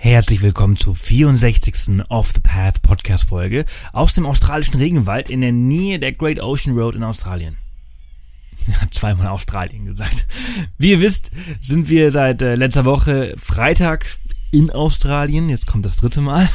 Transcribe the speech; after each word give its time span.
Herzlich 0.00 0.42
willkommen 0.42 0.76
zur 0.76 0.94
64. 0.94 2.04
Off 2.08 2.30
the 2.32 2.38
Path 2.38 2.82
Podcast 2.82 3.24
Folge 3.24 3.64
aus 3.92 4.14
dem 4.14 4.26
australischen 4.26 4.76
Regenwald 4.76 5.28
in 5.28 5.40
der 5.40 5.50
Nähe 5.50 5.98
der 5.98 6.12
Great 6.12 6.40
Ocean 6.40 6.78
Road 6.78 6.94
in 6.94 7.02
Australien. 7.02 7.56
Zweimal 8.92 9.26
Australien 9.26 9.86
gesagt. 9.86 10.28
Wie 10.78 10.92
ihr 10.92 11.00
wisst, 11.00 11.32
sind 11.60 11.88
wir 11.88 12.12
seit 12.12 12.42
äh, 12.42 12.54
letzter 12.54 12.84
Woche 12.84 13.34
Freitag 13.38 14.06
in 14.52 14.70
Australien. 14.70 15.48
Jetzt 15.48 15.66
kommt 15.66 15.84
das 15.84 15.96
dritte 15.96 16.20
Mal. 16.20 16.48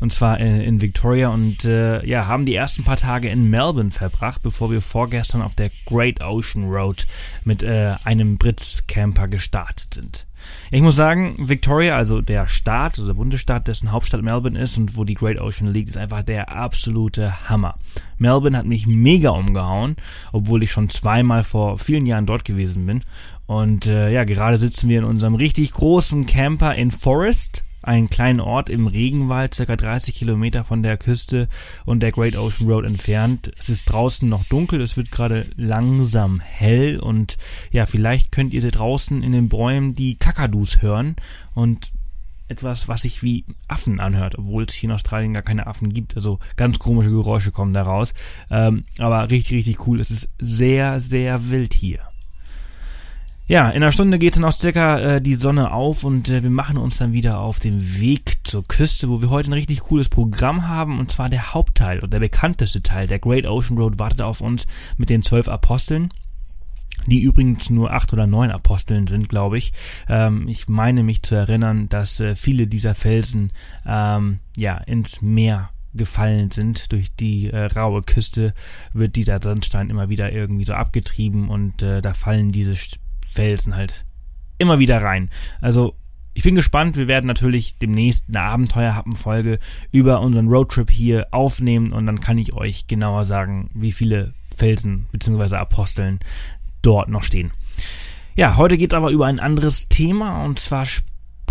Und 0.00 0.12
zwar 0.12 0.38
in, 0.38 0.60
in 0.60 0.80
Victoria. 0.82 1.30
Und 1.30 1.64
äh, 1.64 2.06
ja, 2.06 2.26
haben 2.26 2.44
die 2.44 2.54
ersten 2.54 2.84
paar 2.84 2.98
Tage 2.98 3.30
in 3.30 3.48
Melbourne 3.48 3.90
verbracht, 3.90 4.42
bevor 4.42 4.70
wir 4.70 4.82
vorgestern 4.82 5.40
auf 5.40 5.54
der 5.54 5.70
Great 5.86 6.22
Ocean 6.22 6.64
Road 6.64 7.06
mit 7.42 7.62
äh, 7.62 7.94
einem 8.04 8.36
Brits-Camper 8.36 9.28
gestartet 9.28 9.94
sind. 9.94 10.26
Ich 10.70 10.82
muss 10.82 10.96
sagen, 10.96 11.34
Victoria, 11.38 11.96
also 11.96 12.20
der 12.20 12.48
Staat, 12.48 12.98
also 12.98 13.06
der 13.06 13.14
Bundesstaat, 13.14 13.68
dessen 13.68 13.92
Hauptstadt 13.92 14.22
Melbourne 14.22 14.58
ist 14.58 14.78
und 14.78 14.96
wo 14.96 15.04
die 15.04 15.14
Great 15.14 15.40
Ocean 15.40 15.72
liegt, 15.72 15.90
ist 15.90 15.96
einfach 15.96 16.22
der 16.22 16.50
absolute 16.50 17.48
Hammer. 17.48 17.74
Melbourne 18.18 18.56
hat 18.56 18.66
mich 18.66 18.86
mega 18.86 19.30
umgehauen, 19.30 19.96
obwohl 20.32 20.62
ich 20.62 20.72
schon 20.72 20.88
zweimal 20.88 21.44
vor 21.44 21.78
vielen 21.78 22.06
Jahren 22.06 22.26
dort 22.26 22.44
gewesen 22.44 22.86
bin. 22.86 23.02
Und 23.46 23.86
äh, 23.86 24.10
ja, 24.10 24.24
gerade 24.24 24.58
sitzen 24.58 24.88
wir 24.88 25.00
in 25.00 25.04
unserem 25.04 25.34
richtig 25.34 25.72
großen 25.72 26.26
Camper 26.26 26.74
in 26.74 26.90
Forest 26.90 27.64
einen 27.82 28.08
kleinen 28.08 28.40
Ort 28.40 28.68
im 28.70 28.86
Regenwald, 28.86 29.54
circa 29.54 29.76
30 29.76 30.14
Kilometer 30.14 30.64
von 30.64 30.82
der 30.82 30.96
Küste 30.96 31.48
und 31.84 32.00
der 32.00 32.12
Great 32.12 32.36
Ocean 32.36 32.68
Road 32.70 32.84
entfernt. 32.84 33.52
Es 33.58 33.68
ist 33.68 33.86
draußen 33.86 34.28
noch 34.28 34.44
dunkel, 34.44 34.80
es 34.80 34.96
wird 34.96 35.10
gerade 35.10 35.46
langsam 35.56 36.40
hell 36.40 36.98
und 37.00 37.38
ja, 37.70 37.86
vielleicht 37.86 38.32
könnt 38.32 38.52
ihr 38.52 38.62
da 38.62 38.68
draußen 38.68 39.22
in 39.22 39.32
den 39.32 39.48
Bäumen 39.48 39.94
die 39.94 40.16
Kakadus 40.16 40.82
hören 40.82 41.16
und 41.54 41.92
etwas, 42.48 42.86
was 42.86 43.02
sich 43.02 43.22
wie 43.22 43.44
Affen 43.66 43.98
anhört, 43.98 44.38
obwohl 44.38 44.64
es 44.64 44.74
hier 44.74 44.90
in 44.90 44.94
Australien 44.94 45.32
gar 45.32 45.42
keine 45.42 45.66
Affen 45.66 45.88
gibt. 45.88 46.14
Also 46.16 46.38
ganz 46.56 46.78
komische 46.78 47.10
Geräusche 47.10 47.50
kommen 47.50 47.72
da 47.72 47.82
raus. 47.82 48.14
Ähm, 48.50 48.84
aber 48.98 49.30
richtig, 49.30 49.56
richtig 49.56 49.86
cool. 49.86 50.00
Es 50.00 50.10
ist 50.10 50.30
sehr, 50.38 51.00
sehr 51.00 51.50
wild 51.50 51.74
hier. 51.74 52.00
Ja, 53.48 53.68
in 53.70 53.82
einer 53.82 53.92
Stunde 53.92 54.18
geht 54.18 54.36
dann 54.36 54.44
auch 54.44 54.52
circa 54.52 54.98
äh, 54.98 55.20
die 55.20 55.34
Sonne 55.34 55.72
auf 55.72 56.04
und 56.04 56.28
äh, 56.28 56.42
wir 56.42 56.50
machen 56.50 56.78
uns 56.78 56.96
dann 56.96 57.12
wieder 57.12 57.40
auf 57.40 57.58
den 57.58 58.00
Weg 58.00 58.38
zur 58.44 58.64
Küste, 58.64 59.08
wo 59.08 59.20
wir 59.20 59.30
heute 59.30 59.50
ein 59.50 59.54
richtig 59.54 59.80
cooles 59.80 60.08
Programm 60.08 60.68
haben 60.68 60.98
und 61.00 61.10
zwar 61.10 61.28
der 61.28 61.52
Hauptteil 61.52 61.98
oder 61.98 62.08
der 62.08 62.20
bekannteste 62.20 62.82
Teil 62.82 63.08
der 63.08 63.18
Great 63.18 63.46
Ocean 63.46 63.76
Road 63.76 63.98
wartet 63.98 64.22
auf 64.22 64.40
uns 64.40 64.66
mit 64.96 65.10
den 65.10 65.22
zwölf 65.22 65.48
Aposteln 65.48 66.12
die 67.06 67.20
übrigens 67.20 67.70
nur 67.70 67.92
acht 67.92 68.12
oder 68.12 68.26
neun 68.26 68.50
Aposteln 68.50 69.06
sind, 69.06 69.28
glaube 69.28 69.58
ich. 69.58 69.72
Ähm, 70.08 70.46
ich 70.48 70.68
meine 70.68 71.02
mich 71.02 71.22
zu 71.22 71.34
erinnern, 71.34 71.88
dass 71.88 72.20
äh, 72.20 72.36
viele 72.36 72.66
dieser 72.66 72.94
Felsen 72.94 73.52
ähm, 73.84 74.38
ja 74.56 74.76
ins 74.76 75.20
Meer 75.20 75.70
gefallen 75.94 76.50
sind. 76.50 76.92
Durch 76.92 77.14
die 77.14 77.50
äh, 77.50 77.66
raue 77.66 78.02
Küste 78.02 78.54
wird 78.92 79.16
dieser 79.16 79.40
Sandstein 79.42 79.90
immer 79.90 80.08
wieder 80.08 80.32
irgendwie 80.32 80.64
so 80.64 80.74
abgetrieben 80.74 81.48
und 81.48 81.82
äh, 81.82 82.02
da 82.02 82.14
fallen 82.14 82.52
diese 82.52 82.76
Felsen 83.32 83.76
halt 83.76 84.04
immer 84.58 84.78
wieder 84.78 85.02
rein. 85.02 85.30
Also 85.60 85.96
ich 86.34 86.42
bin 86.42 86.54
gespannt. 86.54 86.96
Wir 86.96 87.08
werden 87.08 87.26
natürlich 87.26 87.78
demnächst 87.78 88.26
eine 88.28 88.40
Abenteuerhappen-Folge 88.40 89.58
über 89.90 90.20
unseren 90.20 90.48
Roadtrip 90.48 90.90
hier 90.90 91.26
aufnehmen 91.30 91.92
und 91.92 92.06
dann 92.06 92.20
kann 92.20 92.38
ich 92.38 92.54
euch 92.54 92.86
genauer 92.86 93.24
sagen, 93.24 93.68
wie 93.74 93.92
viele 93.92 94.32
Felsen 94.56 95.06
bzw. 95.12 95.56
Aposteln 95.56 96.20
dort 96.80 97.08
noch 97.08 97.22
stehen. 97.22 97.52
Ja, 98.34 98.56
heute 98.56 98.78
geht 98.78 98.92
es 98.92 98.96
aber 98.96 99.10
über 99.10 99.26
ein 99.26 99.40
anderes 99.40 99.88
Thema 99.88 100.44
und 100.44 100.58
zwar 100.58 100.86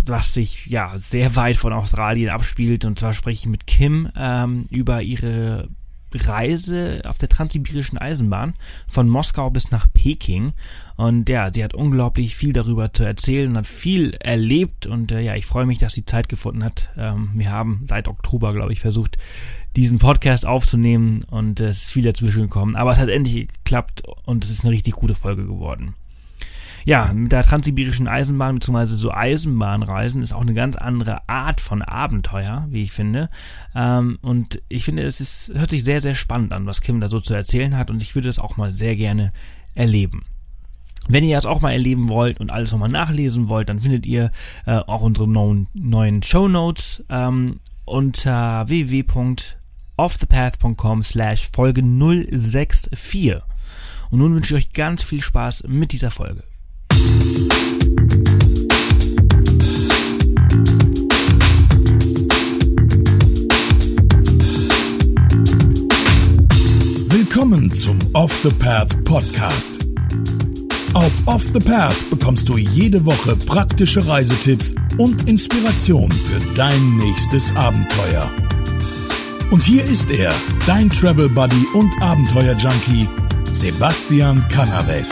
was 0.04 0.34
sich 0.34 0.66
ja 0.66 0.98
sehr 0.98 1.36
weit 1.36 1.56
von 1.56 1.72
Australien 1.72 2.30
abspielt 2.30 2.84
und 2.84 2.98
zwar 2.98 3.12
spreche 3.12 3.42
ich 3.42 3.46
mit 3.46 3.68
Kim 3.68 4.10
ähm, 4.16 4.64
über 4.68 5.00
ihre 5.02 5.68
Reise 6.14 7.02
auf 7.04 7.18
der 7.18 7.28
transsibirischen 7.28 7.98
Eisenbahn 7.98 8.54
von 8.88 9.08
Moskau 9.08 9.50
bis 9.50 9.70
nach 9.70 9.86
Peking. 9.92 10.52
Und 10.96 11.28
ja, 11.28 11.52
sie 11.52 11.64
hat 11.64 11.74
unglaublich 11.74 12.36
viel 12.36 12.52
darüber 12.52 12.92
zu 12.92 13.04
erzählen 13.04 13.50
und 13.50 13.56
hat 13.56 13.66
viel 13.66 14.14
erlebt. 14.20 14.86
Und 14.86 15.12
äh, 15.12 15.20
ja, 15.20 15.34
ich 15.34 15.46
freue 15.46 15.66
mich, 15.66 15.78
dass 15.78 15.94
sie 15.94 16.04
Zeit 16.04 16.28
gefunden 16.28 16.64
hat. 16.64 16.90
Ähm, 16.96 17.30
wir 17.34 17.50
haben 17.50 17.84
seit 17.86 18.08
Oktober, 18.08 18.52
glaube 18.52 18.72
ich, 18.72 18.80
versucht, 18.80 19.18
diesen 19.76 19.98
Podcast 19.98 20.46
aufzunehmen 20.46 21.24
und 21.30 21.60
äh, 21.60 21.66
es 21.66 21.84
ist 21.84 21.92
viel 21.92 22.04
dazwischen 22.04 22.42
gekommen. 22.42 22.76
Aber 22.76 22.92
es 22.92 22.98
hat 22.98 23.08
endlich 23.08 23.48
geklappt 23.48 24.02
und 24.24 24.44
es 24.44 24.50
ist 24.50 24.64
eine 24.64 24.72
richtig 24.72 24.94
gute 24.94 25.14
Folge 25.14 25.46
geworden 25.46 25.94
ja, 26.84 27.12
mit 27.12 27.32
der 27.32 27.44
transsibirischen 27.44 28.08
Eisenbahn 28.08 28.56
bzw. 28.56 28.86
so 28.86 29.12
Eisenbahnreisen 29.12 30.22
ist 30.22 30.32
auch 30.32 30.42
eine 30.42 30.54
ganz 30.54 30.76
andere 30.76 31.28
Art 31.28 31.60
von 31.60 31.82
Abenteuer, 31.82 32.66
wie 32.70 32.82
ich 32.82 32.92
finde. 32.92 33.28
Ähm, 33.74 34.18
und 34.22 34.62
ich 34.68 34.84
finde, 34.84 35.02
es 35.02 35.20
ist, 35.20 35.52
hört 35.54 35.70
sich 35.70 35.84
sehr, 35.84 36.00
sehr 36.00 36.14
spannend 36.14 36.52
an, 36.52 36.66
was 36.66 36.80
Kim 36.80 37.00
da 37.00 37.08
so 37.08 37.20
zu 37.20 37.34
erzählen 37.34 37.76
hat 37.76 37.90
und 37.90 38.02
ich 38.02 38.14
würde 38.14 38.28
das 38.28 38.38
auch 38.38 38.56
mal 38.56 38.74
sehr 38.74 38.96
gerne 38.96 39.32
erleben. 39.74 40.24
Wenn 41.08 41.24
ihr 41.24 41.34
das 41.36 41.46
auch 41.46 41.60
mal 41.60 41.72
erleben 41.72 42.08
wollt 42.08 42.38
und 42.38 42.52
alles 42.52 42.70
nochmal 42.70 42.88
nachlesen 42.88 43.48
wollt, 43.48 43.68
dann 43.68 43.80
findet 43.80 44.06
ihr 44.06 44.30
äh, 44.66 44.76
auch 44.76 45.02
unsere 45.02 45.26
neuen, 45.26 45.66
neuen 45.74 46.22
Show 46.22 46.46
Notes 46.46 47.04
ähm, 47.08 47.58
unter 47.84 48.68
www.offthepath.com 48.68 51.02
slash 51.02 51.50
Folge 51.52 51.82
064. 51.82 53.42
Und 54.10 54.20
nun 54.20 54.34
wünsche 54.34 54.56
ich 54.56 54.66
euch 54.66 54.72
ganz 54.72 55.02
viel 55.02 55.20
Spaß 55.20 55.64
mit 55.66 55.90
dieser 55.90 56.12
Folge. 56.12 56.44
Willkommen 67.08 67.74
zum 67.74 67.98
Off 68.12 68.32
the 68.42 68.50
Path 68.50 69.04
Podcast. 69.04 69.80
Auf 70.94 71.12
Off 71.26 71.44
the 71.52 71.58
Path 71.58 72.10
bekommst 72.10 72.48
du 72.48 72.58
jede 72.58 73.04
Woche 73.06 73.34
praktische 73.36 74.06
Reisetipps 74.06 74.74
und 74.98 75.28
Inspiration 75.28 76.12
für 76.12 76.38
dein 76.54 76.96
nächstes 76.98 77.54
Abenteuer. 77.56 78.30
Und 79.50 79.62
hier 79.62 79.84
ist 79.84 80.10
er, 80.10 80.32
dein 80.66 80.90
Travel 80.90 81.28
Buddy 81.28 81.66
und 81.74 81.90
Abenteuer 82.00 82.54
Junkie, 82.54 83.08
Sebastian 83.52 84.46
Canaves. 84.48 85.10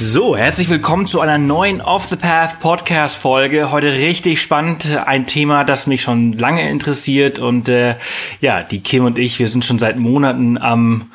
So, 0.00 0.36
herzlich 0.36 0.68
willkommen 0.68 1.08
zu 1.08 1.20
einer 1.20 1.38
neuen 1.38 1.80
Off 1.80 2.06
the 2.06 2.14
Path 2.14 2.60
Podcast 2.60 3.16
Folge. 3.16 3.72
Heute 3.72 3.94
richtig 3.94 4.40
spannend, 4.40 4.96
ein 4.96 5.26
Thema, 5.26 5.64
das 5.64 5.88
mich 5.88 6.02
schon 6.02 6.34
lange 6.34 6.70
interessiert 6.70 7.40
und 7.40 7.68
äh, 7.68 7.96
ja, 8.40 8.62
die 8.62 8.80
Kim 8.80 9.04
und 9.04 9.18
ich, 9.18 9.40
wir 9.40 9.48
sind 9.48 9.64
schon 9.64 9.80
seit 9.80 9.96
Monaten 9.96 10.56
am 10.56 11.10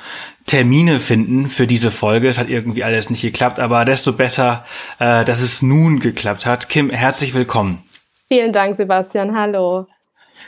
Termine 0.48 1.00
finden 1.00 1.48
für 1.48 1.66
diese 1.66 1.92
Folge. 1.92 2.28
Es 2.28 2.38
hat 2.38 2.50
irgendwie 2.50 2.84
alles 2.84 3.10
nicht 3.10 3.22
geklappt, 3.22 3.58
aber 3.58 3.86
desto 3.86 4.12
besser, 4.12 4.66
äh, 5.00 5.24
dass 5.24 5.40
es 5.40 5.62
nun 5.62 6.02
geklappt 6.02 6.46
hat. 6.46 6.68
Kim, 6.68 6.90
herzlich 6.90 7.34
willkommen. 7.34 7.84
Vielen 8.28 8.52
Dank, 8.52 8.76
Sebastian. 8.76 9.34
Hallo. 9.34 9.88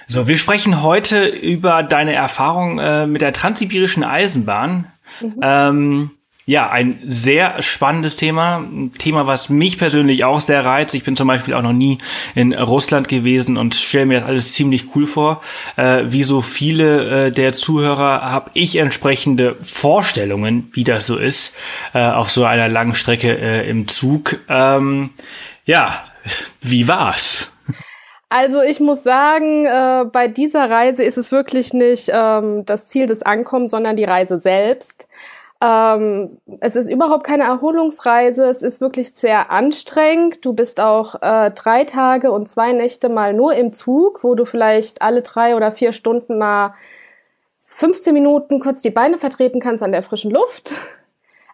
So, 0.08 0.28
wir 0.28 0.38
sprechen 0.38 0.84
heute 0.84 1.26
über 1.26 1.84
deine 1.84 2.12
Erfahrung 2.12 2.80
äh, 2.80 3.08
mit 3.08 3.22
der 3.22 3.32
transsibirischen 3.32 4.04
Eisenbahn. 4.04 4.92
Mhm. 5.22 5.40
Ähm, 5.42 6.12
ja, 6.48 6.70
ein 6.70 7.02
sehr 7.08 7.62
spannendes 7.64 8.18
Thema. 8.18 8.58
Ein 8.58 8.92
Thema, 8.92 9.26
was 9.26 9.50
mich 9.50 9.80
persönlich 9.80 10.26
auch 10.26 10.42
sehr 10.42 10.64
reizt. 10.64 10.94
Ich 10.94 11.04
bin 11.04 11.16
zum 11.16 11.28
Beispiel 11.28 11.56
auch 11.56 11.64
noch 11.64 11.74
nie 11.74 11.98
in 12.36 12.54
Russland 12.54 13.08
gewesen 13.08 13.58
und 13.58 13.74
stelle 13.74 14.06
mir 14.06 14.20
das 14.20 14.30
alles 14.30 14.54
ziemlich 14.54 14.96
cool 14.96 15.08
vor. 15.08 15.42
Äh, 15.76 16.04
wie 16.06 16.22
so 16.22 16.42
viele 16.44 17.28
äh, 17.28 17.32
der 17.32 17.54
Zuhörer 17.54 18.22
habe 18.22 18.52
ich 18.54 18.76
entsprechende 18.76 19.58
Vorstellungen, 19.64 20.70
wie 20.74 20.84
das 20.84 21.08
so 21.08 21.18
ist, 21.18 21.56
äh, 21.94 22.06
auf 22.06 22.30
so 22.30 22.46
einer 22.46 22.70
langen 22.70 22.94
Strecke 22.94 23.36
äh, 23.36 23.68
im 23.68 23.88
Zug. 23.88 24.38
Ähm, 24.48 25.10
ja, 25.66 26.04
wie 26.62 26.88
war's? 26.88 27.52
Also 28.30 28.62
ich 28.62 28.80
muss 28.80 29.02
sagen, 29.02 29.66
äh, 29.66 30.06
bei 30.12 30.28
dieser 30.28 30.70
Reise 30.70 31.04
ist 31.04 31.18
es 31.18 31.32
wirklich 31.32 31.74
nicht 31.74 32.12
ähm, 32.14 32.66
das 32.66 32.86
Ziel 32.86 33.08
des 33.08 33.24
Ankommens, 33.24 33.72
sondern 33.72 33.96
die 33.96 34.04
Reise 34.04 34.40
selbst. 34.40 35.08
Ähm, 35.62 36.38
es 36.60 36.76
ist 36.76 36.90
überhaupt 36.90 37.24
keine 37.24 37.44
Erholungsreise. 37.44 38.46
Es 38.46 38.62
ist 38.62 38.82
wirklich 38.82 39.12
sehr 39.14 39.52
anstrengend. 39.52 40.44
Du 40.46 40.54
bist 40.56 40.80
auch 40.82 41.22
äh, 41.22 41.52
drei 41.52 41.86
Tage 41.86 42.32
und 42.32 42.50
zwei 42.50 42.74
Nächte 42.74 43.10
mal 43.10 43.34
nur 43.34 43.56
im 43.56 43.74
Zug, 43.74 44.24
wo 44.24 44.36
du 44.36 44.46
vielleicht 44.46 45.02
alle 45.02 45.22
drei 45.22 45.56
oder 45.56 45.72
vier 45.72 45.94
Stunden 45.94 46.38
mal 46.38 46.74
15 47.66 48.14
Minuten 48.14 48.60
kurz 48.60 48.82
die 48.82 48.90
Beine 48.90 49.18
vertreten 49.18 49.60
kannst 49.60 49.84
an 49.84 49.92
der 49.92 50.04
frischen 50.04 50.32
Luft. 50.32 50.72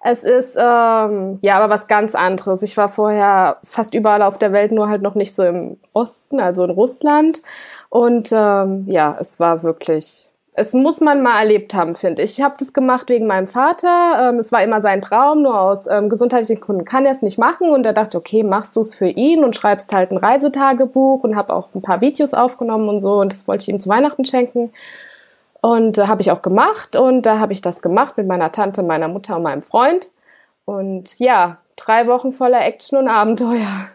Es 0.03 0.23
ist 0.23 0.55
ähm, 0.57 1.37
ja 1.41 1.59
aber 1.59 1.69
was 1.71 1.87
ganz 1.87 2.15
anderes. 2.15 2.63
Ich 2.63 2.75
war 2.75 2.89
vorher 2.89 3.57
fast 3.63 3.93
überall 3.93 4.23
auf 4.23 4.39
der 4.39 4.51
Welt, 4.51 4.71
nur 4.71 4.89
halt 4.89 5.03
noch 5.03 5.13
nicht 5.13 5.35
so 5.35 5.43
im 5.43 5.77
Osten, 5.93 6.39
also 6.39 6.63
in 6.63 6.71
Russland. 6.71 7.41
Und 7.89 8.31
ähm, 8.31 8.87
ja, 8.89 9.15
es 9.19 9.39
war 9.39 9.61
wirklich 9.61 10.30
es 10.53 10.73
muss 10.73 10.99
man 10.99 11.21
mal 11.21 11.39
erlebt 11.39 11.73
haben, 11.73 11.95
finde 11.95 12.23
ich. 12.23 12.37
Ich 12.37 12.43
habe 12.43 12.55
das 12.59 12.73
gemacht 12.73 13.07
wegen 13.09 13.25
meinem 13.25 13.47
Vater. 13.47 14.29
Ähm, 14.29 14.39
es 14.39 14.51
war 14.51 14.61
immer 14.61 14.81
sein 14.81 15.01
Traum, 15.01 15.43
nur 15.43 15.57
aus 15.59 15.87
ähm, 15.87 16.09
gesundheitlichen 16.09 16.59
Gründen 16.61 16.83
kann 16.83 17.05
er 17.05 17.13
es 17.13 17.21
nicht 17.21 17.37
machen. 17.37 17.71
Und 17.71 17.85
er 17.85 17.93
dachte, 17.93 18.17
okay, 18.17 18.43
machst 18.43 18.75
du 18.75 18.81
es 18.81 18.93
für 18.93 19.07
ihn 19.07 19.45
und 19.45 19.55
schreibst 19.55 19.93
halt 19.93 20.11
ein 20.11 20.17
Reisetagebuch 20.17 21.23
und 21.23 21.37
habe 21.37 21.53
auch 21.53 21.73
ein 21.73 21.81
paar 21.81 22.01
Videos 22.01 22.33
aufgenommen 22.33 22.89
und 22.89 22.99
so. 22.99 23.19
Und 23.19 23.31
das 23.31 23.47
wollte 23.47 23.63
ich 23.63 23.69
ihm 23.69 23.79
zu 23.79 23.89
Weihnachten 23.89 24.25
schenken. 24.25 24.73
Und 25.61 25.97
äh, 25.97 26.07
habe 26.07 26.21
ich 26.21 26.31
auch 26.31 26.41
gemacht. 26.41 26.97
Und 26.97 27.25
da 27.25 27.39
habe 27.39 27.53
ich 27.53 27.61
das 27.61 27.81
gemacht 27.81 28.17
mit 28.17 28.27
meiner 28.27 28.51
Tante, 28.51 28.83
meiner 28.83 29.07
Mutter 29.07 29.37
und 29.37 29.43
meinem 29.43 29.63
Freund. 29.63 30.11
Und 30.65 31.17
ja, 31.19 31.59
drei 31.77 32.07
Wochen 32.07 32.33
voller 32.33 32.65
Action 32.65 32.99
und 32.99 33.07
Abenteuer. 33.07 33.87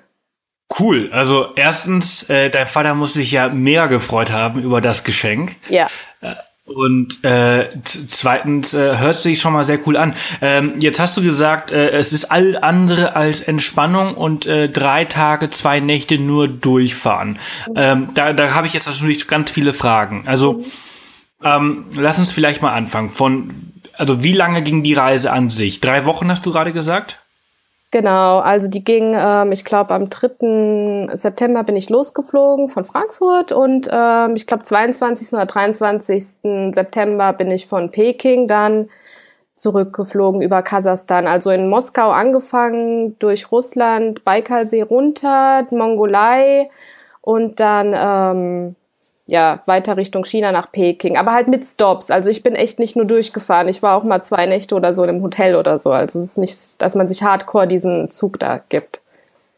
Cool. 0.78 1.10
Also 1.12 1.52
erstens, 1.54 2.28
äh, 2.28 2.50
dein 2.50 2.66
Vater 2.66 2.94
muss 2.94 3.14
sich 3.14 3.30
ja 3.30 3.48
mega 3.48 3.86
gefreut 3.86 4.32
haben 4.32 4.62
über 4.62 4.80
das 4.80 5.04
Geschenk. 5.04 5.56
Ja. 5.68 5.86
Äh, 6.20 6.34
und 6.66 7.22
äh, 7.24 7.68
zweitens 7.84 8.74
äh, 8.74 8.98
hört 8.98 9.16
sich 9.16 9.40
schon 9.40 9.52
mal 9.52 9.62
sehr 9.62 9.78
cool 9.86 9.96
an. 9.96 10.14
Ähm, 10.42 10.74
jetzt 10.80 10.98
hast 10.98 11.16
du 11.16 11.22
gesagt, 11.22 11.70
äh, 11.70 11.90
es 11.90 12.12
ist 12.12 12.24
all 12.24 12.58
andere 12.60 13.14
als 13.14 13.40
Entspannung 13.40 14.14
und 14.14 14.46
äh, 14.46 14.68
drei 14.68 15.04
Tage, 15.04 15.48
zwei 15.50 15.78
Nächte 15.78 16.18
nur 16.18 16.48
durchfahren. 16.48 17.38
Mhm. 17.68 17.74
Ähm, 17.76 18.08
da 18.14 18.32
da 18.32 18.54
habe 18.54 18.66
ich 18.66 18.72
jetzt 18.72 18.88
natürlich 18.88 19.28
ganz 19.28 19.52
viele 19.52 19.72
Fragen. 19.74 20.24
Also 20.26 20.54
mhm. 20.54 20.64
ähm, 21.44 21.84
lass 21.94 22.18
uns 22.18 22.32
vielleicht 22.32 22.62
mal 22.62 22.72
anfangen. 22.72 23.10
Von 23.10 23.72
also 23.92 24.24
wie 24.24 24.32
lange 24.32 24.62
ging 24.62 24.82
die 24.82 24.94
Reise 24.94 25.32
an 25.32 25.48
sich? 25.48 25.80
Drei 25.80 26.04
Wochen 26.04 26.28
hast 26.30 26.44
du 26.44 26.50
gerade 26.50 26.72
gesagt? 26.72 27.20
Genau, 27.93 28.41
also 28.41 28.69
die 28.69 28.83
ging, 28.83 29.15
ähm, 29.17 29.53
ich 29.53 29.65
glaube, 29.65 29.94
am 29.94 30.11
3. 30.11 31.17
September 31.17 31.62
bin 31.62 31.77
ich 31.77 31.88
losgeflogen 31.88 32.69
von 32.69 32.85
Frankfurt 32.85 33.53
und 33.53 33.88
ähm, 33.91 34.35
ich 34.35 34.47
glaube, 34.47 34.65
22. 34.65 35.33
oder 35.33 35.47
23. 35.47 36.25
September 36.75 37.33
bin 37.33 37.50
ich 37.50 37.67
von 37.67 37.91
Peking 37.91 38.49
dann 38.49 38.91
zurückgeflogen 39.55 40.43
über 40.43 40.62
Kasachstan. 40.62 41.27
Also 41.27 41.50
in 41.50 41.69
Moskau 41.69 42.11
angefangen, 42.11 43.19
durch 43.19 43.50
Russland, 43.53 44.25
Baikalsee 44.25 44.83
runter, 44.83 45.67
Mongolei 45.71 46.71
und 47.23 47.61
dann 47.61 47.94
ähm, 47.97 48.77
ja, 49.26 49.62
weiter 49.67 49.96
Richtung 49.96 50.25
China 50.25 50.52
nach 50.52 50.70
Peking, 50.70 51.17
aber 51.17 51.32
halt 51.32 51.49
mit 51.49 51.64
Stops. 51.64 52.11
Also 52.11 52.31
ich 52.31 52.43
bin 52.43 52.55
echt 52.55 52.78
nicht 52.78 52.94
nur 52.94 53.05
durchgefahren. 53.05 53.69
Ich 53.69 53.82
war 53.82 53.96
auch 53.96 54.05
mal 54.05 54.23
zwei 54.23 54.46
Nächte 54.46 54.75
oder 54.76 54.94
so 54.94 55.02
in 55.02 55.08
einem 55.08 55.23
Hotel 55.23 55.56
oder 55.56 55.78
so. 55.78 55.90
Also 55.90 56.20
es 56.20 56.26
ist 56.26 56.38
nicht, 56.38 56.81
dass 56.81 56.94
man 56.94 57.08
sich 57.08 57.23
hardcore 57.25 57.67
diesen 57.67 58.08
Zug 58.08 58.38
da 58.38 58.61
gibt. 58.69 59.02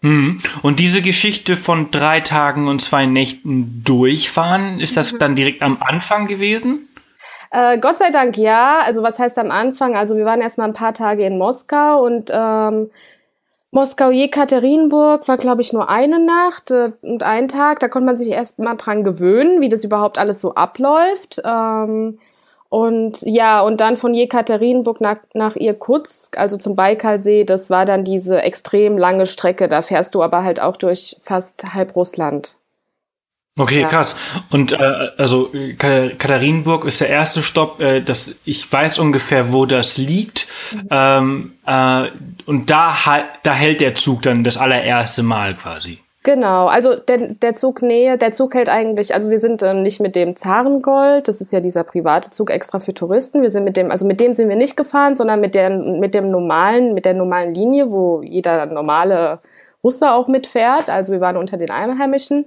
Mhm. 0.00 0.40
Und 0.62 0.80
diese 0.80 1.02
Geschichte 1.02 1.56
von 1.56 1.90
drei 1.90 2.20
Tagen 2.20 2.68
und 2.68 2.80
zwei 2.80 3.04
Nächten 3.04 3.82
durchfahren, 3.84 4.80
ist 4.80 4.96
das 4.96 5.12
mhm. 5.12 5.18
dann 5.18 5.36
direkt 5.36 5.62
am 5.62 5.76
Anfang 5.82 6.28
gewesen? 6.28 6.88
Äh, 7.50 7.78
Gott 7.78 7.98
sei 7.98 8.10
Dank 8.10 8.38
ja. 8.38 8.80
Also 8.80 9.02
was 9.02 9.18
heißt 9.18 9.38
am 9.38 9.50
Anfang? 9.50 9.96
Also 9.96 10.16
wir 10.16 10.24
waren 10.24 10.40
erstmal 10.40 10.68
ein 10.68 10.74
paar 10.74 10.94
Tage 10.94 11.24
in 11.24 11.36
Moskau 11.36 12.04
und 12.04 12.30
ähm, 12.32 12.90
Moskau-Jekaterinburg 13.70 15.28
war, 15.28 15.36
glaube 15.36 15.60
ich, 15.60 15.72
nur 15.72 15.88
eine 15.88 16.18
Nacht 16.18 16.70
äh, 16.70 16.92
und 17.02 17.22
ein 17.22 17.48
Tag. 17.48 17.80
Da 17.80 17.88
konnte 17.88 18.06
man 18.06 18.16
sich 18.16 18.30
erst 18.30 18.58
mal 18.58 18.76
dran 18.76 19.04
gewöhnen, 19.04 19.60
wie 19.60 19.68
das 19.68 19.84
überhaupt 19.84 20.18
alles 20.18 20.40
so 20.40 20.54
abläuft. 20.54 21.42
Ähm, 21.44 22.18
und 22.70 23.22
ja, 23.22 23.62
und 23.62 23.80
dann 23.80 23.96
von 23.96 24.14
Jekaterinburg 24.14 25.00
nach, 25.00 25.18
nach 25.34 25.56
Irkutsk, 25.56 26.38
also 26.38 26.56
zum 26.56 26.76
Baikalsee, 26.76 27.44
das 27.44 27.70
war 27.70 27.84
dann 27.84 28.04
diese 28.04 28.42
extrem 28.42 28.98
lange 28.98 29.26
Strecke. 29.26 29.68
Da 29.68 29.82
fährst 29.82 30.14
du 30.14 30.22
aber 30.22 30.44
halt 30.44 30.60
auch 30.60 30.76
durch 30.76 31.16
fast 31.22 31.74
halb 31.74 31.96
Russland. 31.96 32.58
Okay, 33.58 33.80
ja. 33.82 33.88
krass. 33.88 34.16
Und 34.50 34.72
äh, 34.72 35.10
also 35.16 35.50
Katharinenburg 35.76 36.84
ist 36.84 37.00
der 37.00 37.08
erste 37.08 37.42
Stopp. 37.42 37.80
Äh, 37.80 38.00
das, 38.00 38.32
ich 38.44 38.72
weiß 38.72 38.98
ungefähr, 38.98 39.52
wo 39.52 39.66
das 39.66 39.98
liegt. 39.98 40.46
Mhm. 40.72 40.88
Ähm, 40.90 41.52
äh, 41.66 42.08
und 42.46 42.70
da, 42.70 42.96
da 43.42 43.52
hält 43.52 43.80
der 43.80 43.94
Zug 43.94 44.22
dann 44.22 44.44
das 44.44 44.56
allererste 44.56 45.22
Mal 45.22 45.54
quasi. 45.54 45.98
Genau, 46.24 46.66
also 46.66 46.94
der, 46.94 47.18
der 47.18 47.54
Zug 47.54 47.80
Nähe, 47.80 48.18
der 48.18 48.32
Zug 48.32 48.54
hält 48.54 48.68
eigentlich, 48.68 49.14
also 49.14 49.30
wir 49.30 49.38
sind 49.38 49.62
äh, 49.62 49.72
nicht 49.72 49.98
mit 49.98 50.14
dem 50.14 50.36
Zarengold, 50.36 51.26
das 51.26 51.40
ist 51.40 51.52
ja 51.52 51.60
dieser 51.60 51.84
private 51.84 52.30
Zug 52.30 52.50
extra 52.50 52.80
für 52.80 52.92
Touristen. 52.92 53.40
Wir 53.40 53.50
sind 53.50 53.64
mit 53.64 53.76
dem, 53.76 53.90
also 53.90 54.04
mit 54.04 54.20
dem 54.20 54.34
sind 54.34 54.48
wir 54.48 54.56
nicht 54.56 54.76
gefahren, 54.76 55.16
sondern 55.16 55.40
mit 55.40 55.54
der, 55.54 55.70
mit 55.70 56.14
dem 56.14 56.28
normalen, 56.28 56.92
mit 56.92 57.06
der 57.06 57.14
normalen 57.14 57.54
Linie, 57.54 57.90
wo 57.90 58.20
jeder 58.22 58.66
normale 58.66 59.38
Russe 59.82 60.10
auch 60.10 60.28
mitfährt. 60.28 60.90
Also 60.90 61.12
wir 61.12 61.20
waren 61.20 61.36
unter 61.36 61.56
den 61.56 61.70
Einheimischen. 61.70 62.46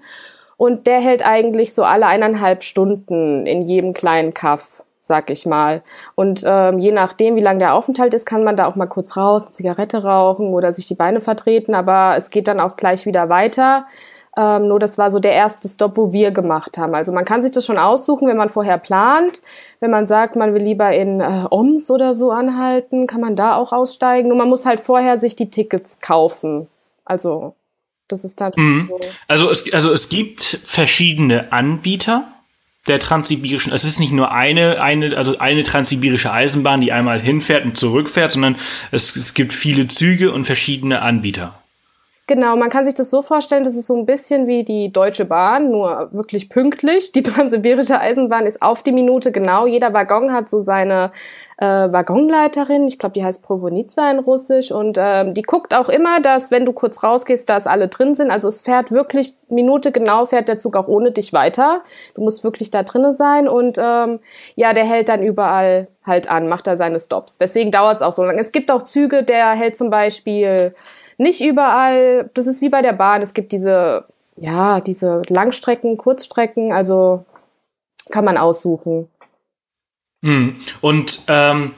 Und 0.62 0.86
der 0.86 1.00
hält 1.00 1.26
eigentlich 1.26 1.74
so 1.74 1.84
alle 1.84 2.06
eineinhalb 2.06 2.62
Stunden 2.62 3.48
in 3.48 3.64
jedem 3.64 3.94
kleinen 3.94 4.36
Kaff, 4.36 4.84
sag 5.08 5.32
ich 5.32 5.48
mal. 5.48 5.82
Und 6.14 6.44
ähm, 6.46 6.78
je 6.78 6.92
nachdem, 6.92 7.36
wie 7.36 7.42
lang 7.42 7.58
der 7.58 7.74
Aufenthalt 7.74 8.14
ist, 8.14 8.28
kann 8.28 8.44
man 8.44 8.56
da 8.56 8.68
auch 8.68 8.76
mal 8.76 8.86
kurz 8.86 9.18
raus, 9.18 9.42
eine 9.42 9.54
Zigarette 9.54 10.04
rauchen 10.04 10.54
oder 10.54 10.72
sich 10.72 10.86
die 10.86 10.94
Beine 10.94 11.20
vertreten. 11.20 11.74
Aber 11.74 12.14
es 12.16 12.30
geht 12.30 12.48
dann 12.48 12.60
auch 12.60 12.76
gleich 12.76 13.08
wieder 13.08 13.28
weiter. 13.28 13.88
Ähm, 14.38 14.68
nur 14.68 14.78
das 14.78 15.00
war 15.00 15.10
so 15.10 15.18
der 15.18 15.34
erste 15.34 15.68
Stop, 15.68 15.98
wo 15.98 16.14
wir 16.14 16.30
gemacht 16.30 16.78
haben. 16.78 16.94
Also 16.94 17.12
man 17.12 17.26
kann 17.26 17.42
sich 17.42 17.52
das 17.52 17.66
schon 17.66 17.80
aussuchen, 17.80 18.28
wenn 18.28 18.38
man 18.38 18.50
vorher 18.50 18.78
plant. 18.78 19.42
Wenn 19.80 19.90
man 19.90 20.06
sagt, 20.06 20.36
man 20.36 20.54
will 20.54 20.62
lieber 20.62 20.94
in 20.94 21.22
äh, 21.22 21.46
Oms 21.50 21.90
oder 21.90 22.14
so 22.14 22.30
anhalten, 22.30 23.08
kann 23.08 23.22
man 23.22 23.36
da 23.36 23.56
auch 23.56 23.74
aussteigen. 23.74 24.28
Nur 24.28 24.38
man 24.38 24.50
muss 24.50 24.68
halt 24.68 24.82
vorher 24.82 25.20
sich 25.20 25.36
die 25.36 25.50
Tickets 25.50 26.00
kaufen. 26.02 26.68
Also 27.04 27.56
das 28.12 28.24
ist 28.24 28.40
dann 28.42 28.52
mhm. 28.56 28.88
so. 28.90 29.00
Also 29.28 29.50
es, 29.50 29.72
also 29.74 29.92
es 29.92 30.10
gibt 30.10 30.60
verschiedene 30.64 31.52
Anbieter 31.52 32.28
der 32.88 33.00
transsibirischen, 33.00 33.72
es 33.72 33.84
ist 33.84 34.00
nicht 34.00 34.12
nur 34.12 34.32
eine, 34.32 34.82
eine, 34.82 35.16
also 35.16 35.38
eine 35.38 35.64
transsibirische 35.64 36.32
Eisenbahn, 36.32 36.82
die 36.82 36.92
einmal 36.92 37.20
hinfährt 37.22 37.64
und 37.64 37.78
zurückfährt, 37.78 38.32
sondern 38.32 38.56
es, 38.92 39.16
es 39.16 39.34
gibt 39.34 39.54
viele 39.54 39.88
Züge 39.88 40.32
und 40.32 40.46
verschiedene 40.46 41.02
Anbieter. 41.02 41.61
Genau, 42.32 42.56
man 42.56 42.70
kann 42.70 42.86
sich 42.86 42.94
das 42.94 43.10
so 43.10 43.24
vorstellen, 43.24 43.66
das 43.66 43.76
ist 43.76 43.88
so 43.88 43.94
ein 43.94 44.06
bisschen 44.06 44.48
wie 44.48 44.64
die 44.64 44.90
Deutsche 44.90 45.26
Bahn, 45.26 45.70
nur 45.70 46.08
wirklich 46.14 46.48
pünktlich. 46.48 47.12
Die 47.12 47.24
Transsibirische 47.24 48.00
Eisenbahn 48.00 48.46
ist 48.46 48.62
auf 48.62 48.84
die 48.84 48.94
Minute 48.94 49.34
genau. 49.34 49.66
Jeder 49.66 49.92
Waggon 49.92 50.32
hat 50.32 50.50
so 50.50 50.62
seine 50.62 51.12
äh, 51.58 51.66
Waggonleiterin, 51.66 52.88
ich 52.88 53.00
glaube, 53.00 53.12
die 53.12 53.26
heißt 53.26 53.42
Provonica 53.42 54.10
in 54.10 54.20
Russisch 54.20 54.72
und 54.72 54.98
ähm, 54.98 55.34
die 55.34 55.42
guckt 55.42 55.74
auch 55.74 55.90
immer, 55.90 56.22
dass 56.22 56.52
wenn 56.52 56.64
du 56.64 56.72
kurz 56.72 57.04
rausgehst, 57.04 57.50
dass 57.50 57.68
alle 57.68 57.90
drin 57.90 58.16
sind. 58.16 58.32
Also 58.32 58.48
es 58.48 58.62
fährt 58.62 58.92
wirklich 58.92 59.34
Minute 59.50 59.92
genau, 59.92 60.26
fährt 60.26 60.48
der 60.48 60.58
Zug 60.58 60.78
auch 60.78 60.88
ohne 60.88 61.12
dich 61.12 61.34
weiter. 61.34 61.82
Du 62.16 62.22
musst 62.22 62.46
wirklich 62.46 62.72
da 62.72 62.84
drinnen 62.84 63.18
sein 63.18 63.50
und 63.50 63.78
ähm, 63.78 64.22
ja, 64.56 64.72
der 64.72 64.86
hält 64.86 65.10
dann 65.10 65.22
überall 65.22 65.90
halt 66.06 66.32
an, 66.32 66.48
macht 66.48 66.66
da 66.66 66.78
seine 66.78 67.02
Stops. 67.02 67.40
Deswegen 67.40 67.72
dauert 67.72 67.98
es 67.98 68.02
auch 68.04 68.14
so 68.14 68.24
lange. 68.24 68.40
Es 68.40 68.54
gibt 68.54 68.72
auch 68.72 68.84
Züge, 68.84 69.24
der 69.24 69.50
hält 69.50 69.76
zum 69.76 69.90
Beispiel 69.90 70.74
nicht 71.18 71.42
überall, 71.42 72.30
das 72.34 72.48
ist 72.48 72.62
wie 72.62 72.70
bei 72.70 72.82
der 72.82 72.94
Bahn, 72.94 73.22
es 73.22 73.34
gibt 73.34 73.52
diese, 73.52 74.06
ja, 74.38 74.80
diese 74.80 75.22
Langstrecken, 75.28 75.98
Kurzstrecken, 75.98 76.72
also 76.72 77.26
kann 78.12 78.26
man 78.26 78.38
aussuchen. 78.38 79.08
Hm. 80.24 80.56
Und 80.82 81.22
ähm, 81.28 81.74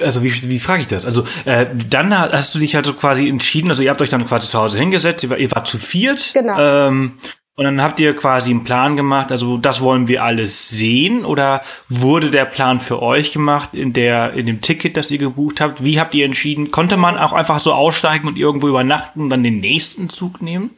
also 0.00 0.22
wie, 0.22 0.50
wie 0.50 0.58
frage 0.58 0.82
ich 0.82 0.88
das? 0.88 1.04
Also 1.04 1.24
äh, 1.44 1.66
dann 1.88 2.16
hast 2.16 2.54
du 2.54 2.58
dich 2.58 2.74
halt 2.74 2.86
so 2.86 2.94
quasi 2.94 3.28
entschieden, 3.28 3.70
also 3.70 3.82
ihr 3.82 3.90
habt 3.90 4.00
euch 4.00 4.10
dann 4.10 4.26
quasi 4.26 4.48
zu 4.48 4.58
Hause 4.58 4.78
hingesetzt, 4.78 5.22
ihr, 5.24 5.30
war, 5.30 5.38
ihr 5.38 5.50
wart 5.52 5.66
zu 5.66 5.78
viert. 5.78 6.32
Genau. 6.34 6.58
Ähm, 6.58 7.14
und 7.54 7.64
dann 7.64 7.82
habt 7.82 8.00
ihr 8.00 8.16
quasi 8.16 8.50
einen 8.50 8.64
Plan 8.64 8.96
gemacht, 8.96 9.30
also 9.30 9.58
das 9.58 9.82
wollen 9.82 10.08
wir 10.08 10.24
alles 10.24 10.70
sehen 10.70 11.24
oder 11.24 11.62
wurde 11.88 12.30
der 12.30 12.46
Plan 12.46 12.80
für 12.80 13.02
euch 13.02 13.32
gemacht 13.32 13.74
in 13.74 13.92
der 13.92 14.32
in 14.32 14.46
dem 14.46 14.62
Ticket, 14.62 14.96
das 14.96 15.10
ihr 15.10 15.18
gebucht 15.18 15.60
habt? 15.60 15.84
Wie 15.84 16.00
habt 16.00 16.14
ihr 16.14 16.24
entschieden? 16.24 16.70
Konnte 16.70 16.96
man 16.96 17.18
auch 17.18 17.32
einfach 17.34 17.60
so 17.60 17.74
aussteigen 17.74 18.26
und 18.26 18.38
irgendwo 18.38 18.68
übernachten 18.68 19.20
und 19.20 19.30
dann 19.30 19.42
den 19.42 19.60
nächsten 19.60 20.08
Zug 20.08 20.40
nehmen? 20.40 20.70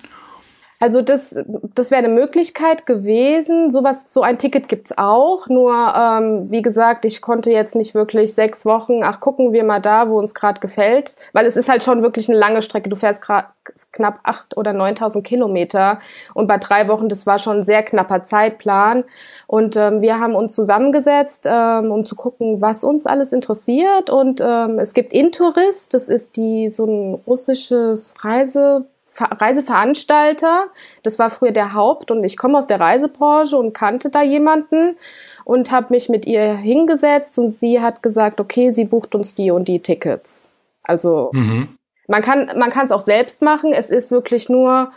Also 0.81 1.03
das, 1.03 1.35
das 1.75 1.91
wäre 1.91 2.05
eine 2.05 2.13
Möglichkeit 2.13 2.85
gewesen. 2.85 3.71
Sowas, 3.71 4.05
so 4.13 4.23
ein 4.23 4.39
Ticket 4.39 4.69
gibt's 4.69 4.97
auch. 4.97 5.49
Nur 5.49 5.73
ähm, 5.73 6.51
wie 6.51 6.63
gesagt, 6.63 7.05
ich 7.05 7.23
konnte 7.23 7.51
jetzt 7.53 7.75
nicht 7.75 7.95
wirklich 7.95 8.35
sechs 8.35 8.67
Wochen. 8.67 9.03
Ach, 9.03 9.21
gucken 9.21 9.53
wir 9.53 9.65
mal 9.65 9.81
da, 9.81 10.09
wo 10.09 10.19
uns 10.19 10.35
gerade 10.35 10.61
gefällt, 10.61 11.17
weil 11.33 11.47
es 11.47 11.57
ist 11.57 11.69
halt 11.69 11.85
schon 11.85 12.03
wirklich 12.03 12.29
eine 12.29 12.39
lange 12.39 12.61
Strecke. 12.61 12.89
Du 12.89 12.97
fährst 12.97 13.23
gerade 13.23 13.49
knapp 13.93 14.21
acht 14.25 14.57
oder 14.57 14.73
neuntausend 14.73 15.25
Kilometer 15.25 15.99
und 16.35 16.47
bei 16.47 16.59
drei 16.59 16.87
Wochen, 16.89 17.09
das 17.09 17.27
war 17.27 17.39
schon 17.39 17.59
ein 17.59 17.65
sehr 17.65 17.83
knapper 17.83 18.25
Zeitplan. 18.25 19.05
Und 19.47 19.77
ähm, 19.77 20.03
wir 20.03 20.19
haben 20.19 20.35
uns 20.35 20.55
zusammengesetzt, 20.55 21.47
ähm, 21.51 21.91
um 21.91 22.05
zu 22.05 22.15
gucken, 22.15 22.61
was 22.61 22.85
uns 22.85 23.07
alles 23.07 23.33
interessiert. 23.33 24.11
Und 24.11 24.43
ähm, 24.45 24.79
es 24.79 24.93
gibt 24.93 25.13
Intourist, 25.13 25.95
das 25.95 26.09
ist 26.09 26.37
die 26.37 26.71
so 26.71 26.85
ein 26.85 27.15
russisches 27.27 28.15
Reise 28.23 28.87
Reiseveranstalter. 29.21 30.67
Das 31.03 31.19
war 31.19 31.31
früher 31.31 31.53
der 31.53 31.75
Haupt 31.75 32.11
und 32.11 32.25
ich 32.25 32.37
komme 32.37 32.59
aus 32.59 32.67
der 32.67 32.81
Reisebranche 32.81 33.57
und 33.57 33.73
kannte 33.73 34.11
da 34.11 34.23
jemanden 34.23 34.97
und 35.45 35.71
habe 35.71 35.89
mich 35.91 36.09
mit 36.09 36.27
ihr 36.27 36.55
hingesetzt 36.55 37.39
und 37.39 37.59
sie 37.59 37.81
hat 37.81 38.03
gesagt, 38.03 38.41
okay, 38.41 38.73
sie 38.73 38.85
bucht 38.85 39.15
uns 39.15 39.35
die 39.35 39.51
und 39.51 39.69
die 39.69 39.81
Tickets. 39.81 40.51
Also 40.85 41.31
mhm. 41.33 41.77
man 42.09 42.23
kann 42.23 42.51
man 42.59 42.71
kann 42.71 42.85
es 42.87 42.93
auch 42.93 43.01
selbst 43.01 43.43
machen. 43.43 43.73
Es 43.73 43.91
ist 43.91 44.11
wirklich 44.11 44.49
nur 44.49 44.93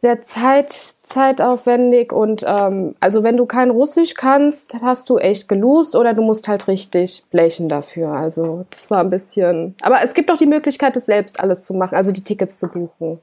sehr 0.00 0.22
zeit, 0.22 0.70
zeitaufwendig 0.70 2.12
und 2.12 2.44
ähm, 2.46 2.94
also 3.00 3.24
wenn 3.24 3.36
du 3.36 3.46
kein 3.46 3.70
Russisch 3.70 4.14
kannst, 4.14 4.76
hast 4.80 5.10
du 5.10 5.18
echt 5.18 5.48
gelost 5.48 5.96
oder 5.96 6.14
du 6.14 6.22
musst 6.22 6.46
halt 6.46 6.68
richtig 6.68 7.24
blechen 7.30 7.68
dafür. 7.68 8.12
Also 8.12 8.64
das 8.70 8.90
war 8.90 9.00
ein 9.00 9.10
bisschen. 9.10 9.74
Aber 9.82 10.02
es 10.04 10.14
gibt 10.14 10.30
auch 10.30 10.36
die 10.36 10.46
Möglichkeit, 10.46 10.94
das 10.94 11.06
selbst 11.06 11.40
alles 11.40 11.62
zu 11.62 11.74
machen, 11.74 11.96
also 11.96 12.12
die 12.12 12.22
Tickets 12.22 12.58
zu 12.58 12.68
buchen. 12.68 13.18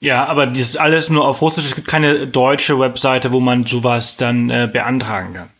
Ja, 0.00 0.26
aber 0.26 0.46
das 0.46 0.58
ist 0.58 0.80
alles 0.80 1.08
nur 1.08 1.26
auf 1.26 1.40
Russisch. 1.40 1.66
Es 1.66 1.74
gibt 1.74 1.88
keine 1.88 2.26
deutsche 2.26 2.78
Webseite, 2.78 3.32
wo 3.32 3.40
man 3.40 3.66
sowas 3.66 4.16
dann 4.16 4.50
äh, 4.50 4.68
beantragen 4.70 5.34
kann. 5.34 5.50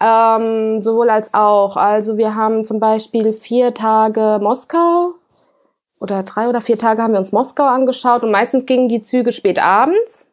Ähm, 0.00 0.82
sowohl 0.82 1.10
als 1.10 1.32
auch. 1.32 1.76
Also 1.76 2.18
wir 2.18 2.34
haben 2.34 2.64
zum 2.64 2.80
Beispiel 2.80 3.32
vier 3.32 3.72
Tage 3.74 4.38
Moskau 4.42 5.14
oder 6.00 6.22
drei 6.22 6.48
oder 6.48 6.60
vier 6.60 6.76
Tage 6.76 7.02
haben 7.02 7.12
wir 7.12 7.20
uns 7.20 7.32
Moskau 7.32 7.64
angeschaut 7.64 8.22
und 8.22 8.30
meistens 8.30 8.66
gingen 8.66 8.88
die 8.88 9.00
Züge 9.00 9.32
spät 9.32 9.62
abends. 9.62 10.28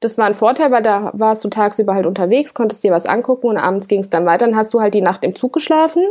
Das 0.00 0.18
war 0.18 0.26
ein 0.26 0.34
Vorteil, 0.34 0.72
weil 0.72 0.82
da 0.82 1.12
warst 1.14 1.44
du 1.44 1.48
tagsüber 1.48 1.94
halt 1.94 2.06
unterwegs, 2.06 2.54
konntest 2.54 2.82
dir 2.84 2.90
was 2.90 3.06
angucken 3.06 3.46
und 3.46 3.56
abends 3.56 3.88
ging 3.88 4.00
es 4.00 4.10
dann 4.10 4.26
weiter. 4.26 4.46
Dann 4.46 4.56
hast 4.56 4.74
du 4.74 4.80
halt 4.80 4.94
die 4.94 5.00
Nacht 5.00 5.22
im 5.22 5.34
Zug 5.34 5.52
geschlafen. 5.52 6.02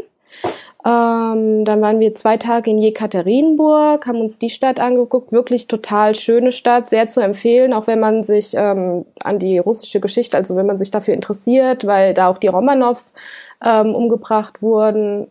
Ähm, 0.83 1.63
dann 1.63 1.81
waren 1.81 1.99
wir 1.99 2.15
zwei 2.15 2.37
Tage 2.37 2.71
in 2.71 2.79
Jekaterinburg, 2.79 4.07
haben 4.07 4.21
uns 4.21 4.39
die 4.39 4.49
Stadt 4.49 4.79
angeguckt. 4.79 5.31
Wirklich 5.31 5.67
total 5.67 6.15
schöne 6.15 6.51
Stadt, 6.51 6.87
sehr 6.87 7.07
zu 7.07 7.21
empfehlen, 7.21 7.73
auch 7.73 7.85
wenn 7.85 7.99
man 7.99 8.23
sich 8.23 8.53
ähm, 8.55 9.05
an 9.23 9.37
die 9.37 9.59
russische 9.59 9.99
Geschichte, 9.99 10.37
also 10.37 10.55
wenn 10.55 10.65
man 10.65 10.79
sich 10.79 10.89
dafür 10.89 11.13
interessiert, 11.13 11.85
weil 11.85 12.15
da 12.15 12.27
auch 12.29 12.39
die 12.39 12.47
Romanows 12.47 13.13
ähm, 13.63 13.93
umgebracht 13.93 14.61
wurden. 14.63 15.27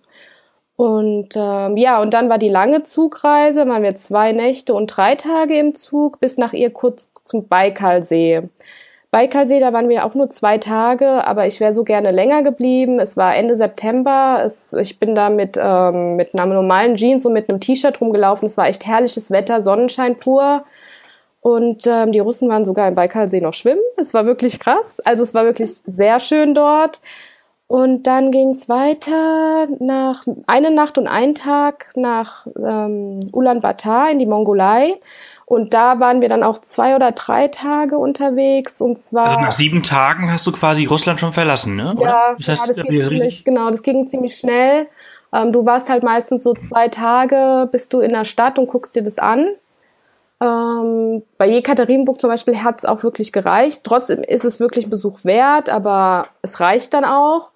Und 0.77 1.31
ähm, 1.37 1.77
ja, 1.77 2.01
und 2.01 2.15
dann 2.15 2.29
war 2.29 2.39
die 2.39 2.49
lange 2.49 2.85
Zugreise, 2.85 3.67
waren 3.69 3.83
wir 3.83 3.97
zwei 3.97 4.33
Nächte 4.33 4.73
und 4.73 4.87
drei 4.87 5.15
Tage 5.17 5.59
im 5.59 5.75
Zug 5.75 6.21
bis 6.21 6.39
nach 6.39 6.53
Irkutsk 6.53 7.09
zum 7.25 7.49
Baikalsee. 7.49 8.49
Baikalsee, 9.11 9.59
da 9.59 9.73
waren 9.73 9.89
wir 9.89 10.07
auch 10.07 10.15
nur 10.15 10.31
zwei 10.31 10.59
Tage, 10.59 11.27
aber 11.27 11.47
ich 11.47 11.59
wäre 11.59 11.75
so 11.75 11.83
gerne 11.83 12.13
länger 12.13 12.45
geblieben. 12.45 13.01
Es 13.01 13.17
war 13.17 13.35
Ende 13.35 13.57
September. 13.57 14.43
Es, 14.45 14.73
ich 14.73 15.01
bin 15.01 15.17
da 15.17 15.31
mit, 15.31 15.59
ähm, 15.61 16.15
mit 16.15 16.33
einer 16.35 16.47
normalen 16.47 16.95
Jeans 16.95 17.27
und 17.27 17.33
mit 17.33 17.49
einem 17.49 17.59
T-Shirt 17.59 18.01
rumgelaufen. 18.01 18.47
Es 18.47 18.57
war 18.57 18.69
echt 18.69 18.87
herrliches 18.87 19.33
Wetter, 19.33 19.65
Sonnenschein 19.65 20.17
pur. 20.17 20.65
Und 21.41 21.87
ähm, 21.89 22.13
die 22.13 22.21
Russen 22.21 22.49
waren 22.49 22.65
sogar 22.65 22.87
im 22.87 22.95
Baikalsee 22.95 23.41
noch 23.41 23.55
schwimmen. 23.55 23.81
Es 23.97 24.15
war 24.15 24.27
wirklich 24.27 24.61
krass. 24.61 25.01
Also 25.05 25.25
es 25.25 25.35
war 25.35 25.45
wirklich 25.45 25.71
sehr 25.71 26.21
schön 26.21 26.55
dort. 26.55 27.01
Und 27.67 28.05
dann 28.09 28.31
ging 28.31 28.51
es 28.51 28.69
weiter 28.69 29.67
nach 29.79 30.25
eine 30.47 30.71
Nacht 30.71 30.99
und 30.99 31.07
einen 31.07 31.35
Tag 31.35 31.91
nach 31.95 32.47
ähm, 32.57 33.21
Ulaanbaatar 33.33 34.11
in 34.11 34.19
die 34.19 34.27
Mongolei. 34.27 34.95
Und 35.51 35.75
da 35.75 35.99
waren 35.99 36.21
wir 36.21 36.29
dann 36.29 36.45
auch 36.45 36.59
zwei 36.61 36.95
oder 36.95 37.11
drei 37.11 37.49
Tage 37.49 37.99
unterwegs. 37.99 38.81
Und 38.81 39.01
zwar. 39.01 39.27
Also 39.27 39.41
nach 39.41 39.51
sieben 39.51 39.83
Tagen 39.83 40.31
hast 40.31 40.47
du 40.47 40.53
quasi 40.53 40.85
Russland 40.85 41.19
schon 41.19 41.33
verlassen, 41.33 41.75
ne? 41.75 41.95
Oder? 41.97 42.03
Ja, 42.03 42.35
das 42.39 42.47
heißt, 42.47 42.69
ja, 42.69 42.75
das 42.75 42.87
ging 42.87 43.03
ziemlich, 43.03 43.43
genau, 43.43 43.69
das 43.69 43.83
ging 43.83 44.07
ziemlich 44.07 44.37
schnell. 44.37 44.87
Ähm, 45.33 45.51
du 45.51 45.67
warst 45.67 45.91
halt 45.91 46.05
meistens 46.05 46.45
so 46.45 46.55
zwei 46.55 46.87
Tage, 46.87 47.69
bist 47.73 47.93
du 47.93 47.99
in 47.99 48.13
der 48.13 48.25
Stadt 48.25 48.61
und 48.61 48.69
guckst 48.69 48.95
dir 48.95 49.03
das 49.03 49.19
an. 49.19 49.49
Ähm, 50.41 51.25
bei 51.37 51.49
Jekaterinburg 51.49 52.21
zum 52.21 52.31
Beispiel 52.31 52.63
hat 52.63 52.79
es 52.79 52.85
auch 52.85 53.03
wirklich 53.03 53.33
gereicht. 53.33 53.83
Trotzdem 53.83 54.23
ist 54.23 54.45
es 54.45 54.61
wirklich 54.61 54.87
ein 54.87 54.91
Besuch 54.91 55.25
wert, 55.25 55.69
aber 55.69 56.29
es 56.43 56.61
reicht 56.61 56.95
dann 56.95 57.05
auch. 57.05 57.51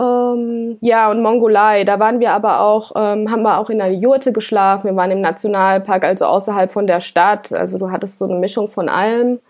Ähm, 0.00 0.78
ja, 0.80 1.10
und 1.10 1.22
Mongolei, 1.22 1.84
da 1.84 1.98
waren 1.98 2.20
wir 2.20 2.32
aber 2.32 2.60
auch, 2.60 2.92
ähm, 2.94 3.30
haben 3.30 3.42
wir 3.42 3.58
auch 3.58 3.68
in 3.68 3.80
einer 3.80 3.92
Jurte 3.92 4.32
geschlafen. 4.32 4.88
Wir 4.88 4.96
waren 4.96 5.10
im 5.10 5.20
Nationalpark, 5.20 6.04
also 6.04 6.26
außerhalb 6.26 6.70
von 6.70 6.86
der 6.86 7.00
Stadt. 7.00 7.52
Also 7.52 7.78
du 7.78 7.90
hattest 7.90 8.18
so 8.18 8.26
eine 8.26 8.34
Mischung 8.34 8.68
von 8.68 8.88
allem. 8.88 9.40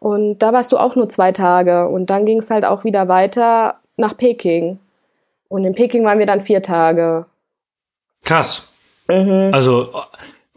Und 0.00 0.38
da 0.38 0.52
warst 0.52 0.72
du 0.72 0.78
auch 0.78 0.96
nur 0.96 1.08
zwei 1.08 1.32
Tage. 1.32 1.88
Und 1.88 2.10
dann 2.10 2.26
ging 2.26 2.38
es 2.38 2.50
halt 2.50 2.64
auch 2.64 2.84
wieder 2.84 3.08
weiter 3.08 3.76
nach 3.96 4.16
Peking. 4.16 4.78
Und 5.48 5.64
in 5.64 5.72
Peking 5.72 6.04
waren 6.04 6.18
wir 6.18 6.26
dann 6.26 6.40
vier 6.40 6.62
Tage. 6.62 7.26
Krass. 8.24 8.68
Mhm. 9.08 9.50
Also 9.52 9.88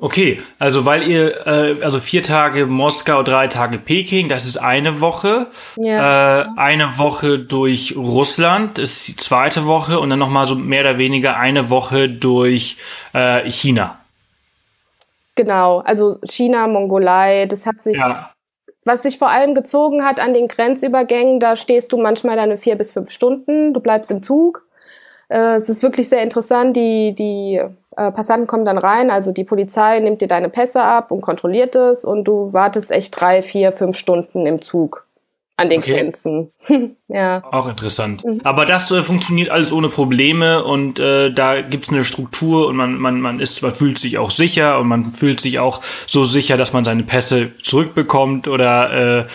Okay, 0.01 0.41
also 0.59 0.85
weil 0.85 1.05
ihr, 1.05 1.45
äh, 1.45 1.83
also 1.83 1.99
vier 1.99 2.23
Tage 2.23 2.65
Moskau, 2.65 3.21
drei 3.21 3.47
Tage 3.47 3.77
Peking, 3.77 4.29
das 4.29 4.45
ist 4.45 4.55
eine 4.55 5.01
Woche. 5.01 5.47
Ja. 5.75 6.41
Äh, 6.41 6.45
eine 6.55 6.97
Woche 6.97 7.37
durch 7.37 7.95
Russland 7.97 8.79
ist 8.79 9.09
die 9.09 9.17
zweite 9.17 9.65
Woche 9.65 9.99
und 9.99 10.09
dann 10.09 10.19
nochmal 10.19 10.45
so 10.45 10.55
mehr 10.55 10.81
oder 10.81 10.97
weniger 10.97 11.35
eine 11.35 11.69
Woche 11.69 12.07
durch 12.07 12.77
äh, 13.13 13.49
China. 13.51 13.99
Genau, 15.35 15.79
also 15.79 16.17
China, 16.23 16.67
Mongolei, 16.67 17.45
das 17.45 17.65
hat 17.65 17.83
sich, 17.83 17.97
Ja. 17.97 18.31
was 18.85 19.03
sich 19.03 19.17
vor 19.17 19.29
allem 19.29 19.53
gezogen 19.53 20.05
hat 20.05 20.21
an 20.21 20.33
den 20.33 20.47
Grenzübergängen, 20.47 21.41
da 21.41 21.57
stehst 21.57 21.91
du 21.91 21.97
manchmal 21.97 22.37
deine 22.37 22.57
vier 22.57 22.75
bis 22.75 22.93
fünf 22.93 23.11
Stunden, 23.11 23.73
du 23.73 23.81
bleibst 23.81 24.11
im 24.11 24.23
Zug. 24.23 24.65
Äh, 25.29 25.55
es 25.55 25.69
ist 25.69 25.83
wirklich 25.83 26.09
sehr 26.09 26.21
interessant, 26.21 26.75
die, 26.75 27.15
die 27.15 27.61
äh, 27.95 28.11
Passanten 28.11 28.47
kommen 28.47 28.65
dann 28.65 28.77
rein, 28.77 29.09
also 29.09 29.31
die 29.31 29.43
Polizei 29.43 29.99
nimmt 29.99 30.21
dir 30.21 30.27
deine 30.27 30.49
Pässe 30.49 30.81
ab 30.81 31.11
und 31.11 31.21
kontrolliert 31.21 31.75
es. 31.75 32.03
Und 32.03 32.25
du 32.25 32.51
wartest 32.53 32.91
echt 32.91 33.19
drei, 33.19 33.41
vier, 33.41 33.71
fünf 33.71 33.95
Stunden 33.95 34.45
im 34.45 34.61
Zug 34.61 35.05
an 35.59 35.69
den 35.69 35.79
Okay. 35.79 35.93
Grenzen. 35.93 36.51
ja. 37.09 37.43
Auch 37.51 37.67
interessant. 37.67 38.23
Mhm. 38.23 38.41
Aber 38.43 38.65
das 38.65 38.89
äh, 38.91 39.01
funktioniert 39.01 39.49
alles 39.49 39.73
ohne 39.73 39.89
Probleme 39.89 40.63
und 40.63 40.99
äh, 40.99 41.31
da 41.31 41.61
gibt's 41.61 41.89
eine 41.89 42.05
Struktur 42.05 42.67
und 42.67 42.75
man, 42.75 42.95
man, 42.95 43.19
man 43.19 43.39
ist, 43.39 43.61
man 43.61 43.73
fühlt 43.73 43.99
sich 43.99 44.17
auch 44.17 44.31
sicher 44.31 44.79
und 44.79 44.87
man 44.87 45.05
fühlt 45.05 45.41
sich 45.41 45.59
auch 45.59 45.81
so 46.07 46.23
sicher, 46.23 46.55
dass 46.55 46.71
man 46.71 46.85
seine 46.85 47.03
Pässe 47.03 47.51
zurückbekommt 47.61 48.47
oder 48.47 49.19
äh, 49.19 49.25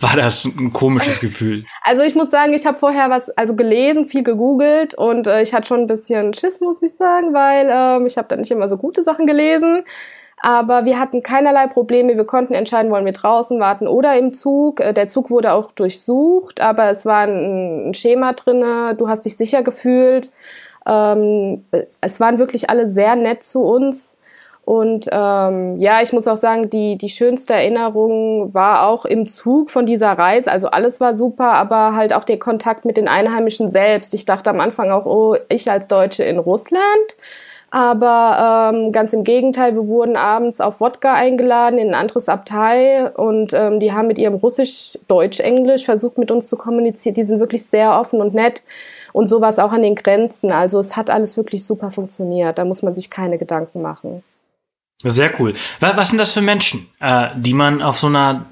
war 0.00 0.16
das 0.16 0.44
ein 0.44 0.72
komisches 0.72 1.20
Gefühl? 1.20 1.64
Also 1.82 2.02
ich 2.02 2.14
muss 2.14 2.30
sagen, 2.30 2.52
ich 2.52 2.66
habe 2.66 2.76
vorher 2.76 3.08
was 3.10 3.30
also 3.30 3.54
gelesen, 3.54 4.06
viel 4.06 4.24
gegoogelt 4.24 4.94
und 4.94 5.26
äh, 5.26 5.42
ich 5.42 5.54
hatte 5.54 5.68
schon 5.68 5.80
ein 5.80 5.86
bisschen 5.86 6.34
Schiss, 6.34 6.60
muss 6.60 6.82
ich 6.82 6.92
sagen, 6.92 7.32
weil 7.32 7.68
ähm, 7.70 8.06
ich 8.06 8.16
habe 8.18 8.28
da 8.28 8.36
nicht 8.36 8.50
immer 8.50 8.68
so 8.68 8.76
gute 8.76 9.04
Sachen 9.04 9.26
gelesen. 9.26 9.84
Aber 10.42 10.86
wir 10.86 10.98
hatten 10.98 11.22
keinerlei 11.22 11.66
Probleme. 11.66 12.16
Wir 12.16 12.24
konnten 12.24 12.54
entscheiden, 12.54 12.90
wollen 12.90 13.04
wir 13.04 13.12
draußen 13.12 13.60
warten 13.60 13.86
oder 13.86 14.16
im 14.16 14.32
Zug. 14.32 14.80
Äh, 14.80 14.94
Der 14.94 15.08
Zug 15.08 15.30
wurde 15.30 15.52
auch 15.52 15.70
durchsucht, 15.72 16.60
aber 16.60 16.90
es 16.90 17.04
war 17.04 17.26
ein, 17.26 17.92
Schema 17.94 18.32
drinne. 18.32 18.94
Du 18.96 19.08
hast 19.08 19.26
dich 19.26 19.36
sicher 19.36 19.62
gefühlt. 19.62 20.32
Ähm, 20.86 21.64
es 22.00 22.20
waren 22.20 22.38
wirklich 22.38 22.70
alle 22.70 22.88
sehr 22.88 23.16
nett 23.16 23.44
zu 23.44 23.62
uns. 23.62 24.16
Und 24.64 25.08
ähm, 25.10 25.76
ja, 25.78 26.00
ich 26.00 26.12
muss 26.12 26.28
auch 26.28 26.36
sagen, 26.36 26.70
die, 26.70 26.96
die 26.96 27.08
schönste 27.08 27.54
Erinnerung 27.54 28.54
war 28.54 28.86
auch 28.86 29.04
im 29.04 29.26
Zug 29.26 29.70
von 29.70 29.84
dieser 29.84 30.12
Reise. 30.12 30.50
Also 30.50 30.68
alles 30.68 31.00
war 31.00 31.14
super, 31.14 31.52
aber 31.54 31.96
halt 31.96 32.14
auch 32.14 32.24
der 32.24 32.38
Kontakt 32.38 32.84
mit 32.84 32.96
den 32.96 33.08
Einheimischen 33.08 33.72
selbst. 33.72 34.14
Ich 34.14 34.26
dachte 34.26 34.48
am 34.48 34.60
Anfang 34.60 34.90
auch, 34.90 35.06
oh, 35.06 35.36
ich 35.48 35.70
als 35.70 35.88
Deutsche 35.88 36.24
in 36.24 36.38
Russland. 36.38 37.16
Aber 37.70 38.72
ähm, 38.74 38.90
ganz 38.90 39.12
im 39.12 39.22
Gegenteil, 39.22 39.74
wir 39.74 39.86
wurden 39.86 40.16
abends 40.16 40.60
auf 40.60 40.80
Wodka 40.80 41.14
eingeladen 41.14 41.78
in 41.78 41.88
ein 41.88 41.94
anderes 41.94 42.28
Abteil 42.28 43.12
und 43.14 43.52
ähm, 43.52 43.78
die 43.78 43.92
haben 43.92 44.08
mit 44.08 44.18
ihrem 44.18 44.34
Russisch, 44.34 44.98
Deutsch, 45.06 45.38
Englisch 45.38 45.84
versucht 45.84 46.18
mit 46.18 46.32
uns 46.32 46.48
zu 46.48 46.56
kommunizieren. 46.56 47.14
Die 47.14 47.24
sind 47.24 47.38
wirklich 47.38 47.64
sehr 47.64 47.98
offen 47.98 48.20
und 48.20 48.34
nett 48.34 48.64
und 49.12 49.28
sowas 49.28 49.60
auch 49.60 49.70
an 49.70 49.82
den 49.82 49.94
Grenzen. 49.94 50.50
Also 50.50 50.80
es 50.80 50.96
hat 50.96 51.10
alles 51.10 51.36
wirklich 51.36 51.64
super 51.64 51.92
funktioniert. 51.92 52.58
Da 52.58 52.64
muss 52.64 52.82
man 52.82 52.96
sich 52.96 53.08
keine 53.08 53.38
Gedanken 53.38 53.82
machen. 53.82 54.24
Sehr 55.04 55.30
cool. 55.38 55.54
Was 55.78 56.10
sind 56.10 56.18
das 56.18 56.32
für 56.32 56.42
Menschen, 56.42 56.88
äh, 57.00 57.28
die 57.36 57.54
man 57.54 57.82
auf 57.82 57.98
so 57.98 58.08
einer 58.08 58.46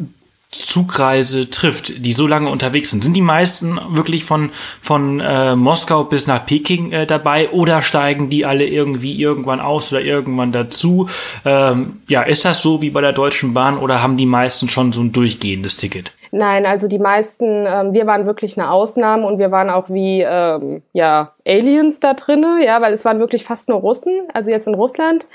Zugreise 0.51 1.51
trifft, 1.51 2.05
die 2.05 2.13
so 2.13 2.27
lange 2.27 2.49
unterwegs 2.49 2.91
sind? 2.91 3.05
Sind 3.05 3.15
die 3.15 3.23
meisten 3.23 3.79
wirklich 3.91 4.25
von, 4.25 4.51
von 4.81 5.21
äh, 5.21 5.55
Moskau 5.55 6.05
bis 6.05 6.27
nach 6.27 6.47
Peking 6.47 6.91
äh, 6.93 7.07
dabei 7.07 7.51
oder 7.51 7.83
steigen 7.83 8.31
die 8.31 8.47
alle 8.47 8.67
irgendwie 8.67 9.21
irgendwann 9.21 9.61
aus 9.61 9.93
oder 9.93 10.01
irgendwann 10.01 10.53
dazu? 10.53 11.07
Ähm, 11.45 12.01
ja, 12.09 12.23
ist 12.23 12.47
das 12.47 12.63
so 12.63 12.81
wie 12.81 12.89
bei 12.89 13.03
der 13.03 13.13
Deutschen 13.13 13.53
Bahn 13.53 13.77
oder 13.77 14.03
haben 14.03 14.17
die 14.17 14.25
meisten 14.25 14.69
schon 14.69 14.93
so 14.93 15.03
ein 15.03 15.13
durchgehendes 15.13 15.77
Ticket? 15.77 16.13
Nein, 16.31 16.67
also 16.67 16.89
die 16.89 16.99
meisten, 16.99 17.67
ähm, 17.67 17.93
wir 17.93 18.07
waren 18.07 18.27
wirklich 18.27 18.59
eine 18.59 18.71
Ausnahme 18.71 19.27
und 19.27 19.39
wir 19.39 19.51
waren 19.51 19.69
auch 19.71 19.91
wie 19.91 20.23
ähm, 20.23 20.83
ja 20.93 21.33
Aliens 21.47 22.01
da 22.01 22.15
drinne, 22.15 22.65
ja, 22.65 22.81
weil 22.81 22.93
es 22.93 23.05
waren 23.05 23.19
wirklich 23.19 23.45
fast 23.45 23.69
nur 23.69 23.79
Russen, 23.79 24.29
also 24.33 24.51
jetzt 24.51 24.67
in 24.67 24.75
Russland. 24.75 25.27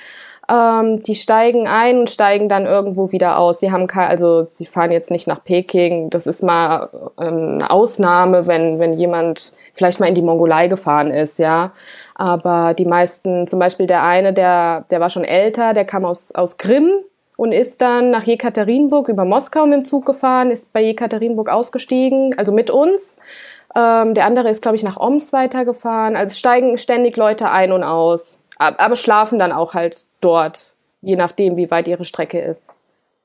Ähm, 0.50 1.00
die 1.00 1.16
steigen 1.16 1.68
ein 1.68 2.00
und 2.00 2.10
steigen 2.10 2.50
dann 2.50 2.66
irgendwo 2.66 3.12
wieder 3.12 3.38
aus. 3.38 3.60
Sie 3.60 3.72
haben 3.72 3.88
kein, 3.88 4.10
also 4.10 4.46
sie 4.52 4.66
fahren 4.66 4.92
jetzt 4.92 5.10
nicht 5.10 5.26
nach 5.26 5.44
Peking. 5.44 6.10
Das 6.10 6.28
ist 6.28 6.44
mal 6.44 6.90
ähm, 7.20 7.56
eine 7.56 7.72
Ausnahme, 7.72 8.46
wenn, 8.46 8.78
wenn 8.80 8.94
jemand 8.94 9.54
vielleicht 9.74 10.00
mal 10.00 10.08
in 10.08 10.16
die 10.16 10.22
Mongolei 10.22 10.68
gefahren 10.68 11.12
ist, 11.12 11.40
ja. 11.40 11.72
Aber 12.16 12.74
die 12.74 12.86
meisten, 12.86 13.48
zum 13.48 13.60
Beispiel 13.60 13.88
der 13.88 14.04
eine, 14.04 14.34
der, 14.34 14.86
der 14.90 15.00
war 15.00 15.10
schon 15.10 15.24
älter, 15.24 15.74
der 15.74 15.86
kam 15.86 16.04
aus, 16.04 16.32
aus 16.34 16.58
Krim 16.58 16.90
und 17.38 17.54
ist 17.54 17.82
dann 17.82 18.12
nach 18.12 18.24
Jekaterinburg 18.24 19.08
über 19.08 19.26
Moskau 19.26 19.66
mit 19.66 19.74
dem 19.80 19.86
Zug 19.86 20.06
gefahren, 20.06 20.52
ist 20.52 20.74
bei 20.74 20.82
Jekaterinburg 20.82 21.50
ausgestiegen, 21.50 22.38
also 22.38 22.52
mit 22.52 22.70
uns. 22.70 23.16
Ähm, 23.76 24.14
der 24.14 24.26
andere 24.26 24.50
ist, 24.50 24.62
glaube 24.62 24.76
ich, 24.76 24.84
nach 24.84 25.00
Oms 25.00 25.34
weitergefahren. 25.34 26.16
Also 26.16 26.36
steigen 26.36 26.78
ständig 26.78 27.18
Leute 27.18 27.50
ein 27.50 27.72
und 27.72 27.84
aus 27.84 28.40
aber 28.58 28.96
schlafen 28.96 29.40
dann 29.40 29.52
auch 29.52 29.74
halt 29.74 30.06
dort, 30.22 30.76
je 31.02 31.16
nachdem, 31.16 31.58
wie 31.58 31.72
weit 31.72 31.88
ihre 31.88 32.06
Strecke 32.06 32.40
ist. 32.40 32.62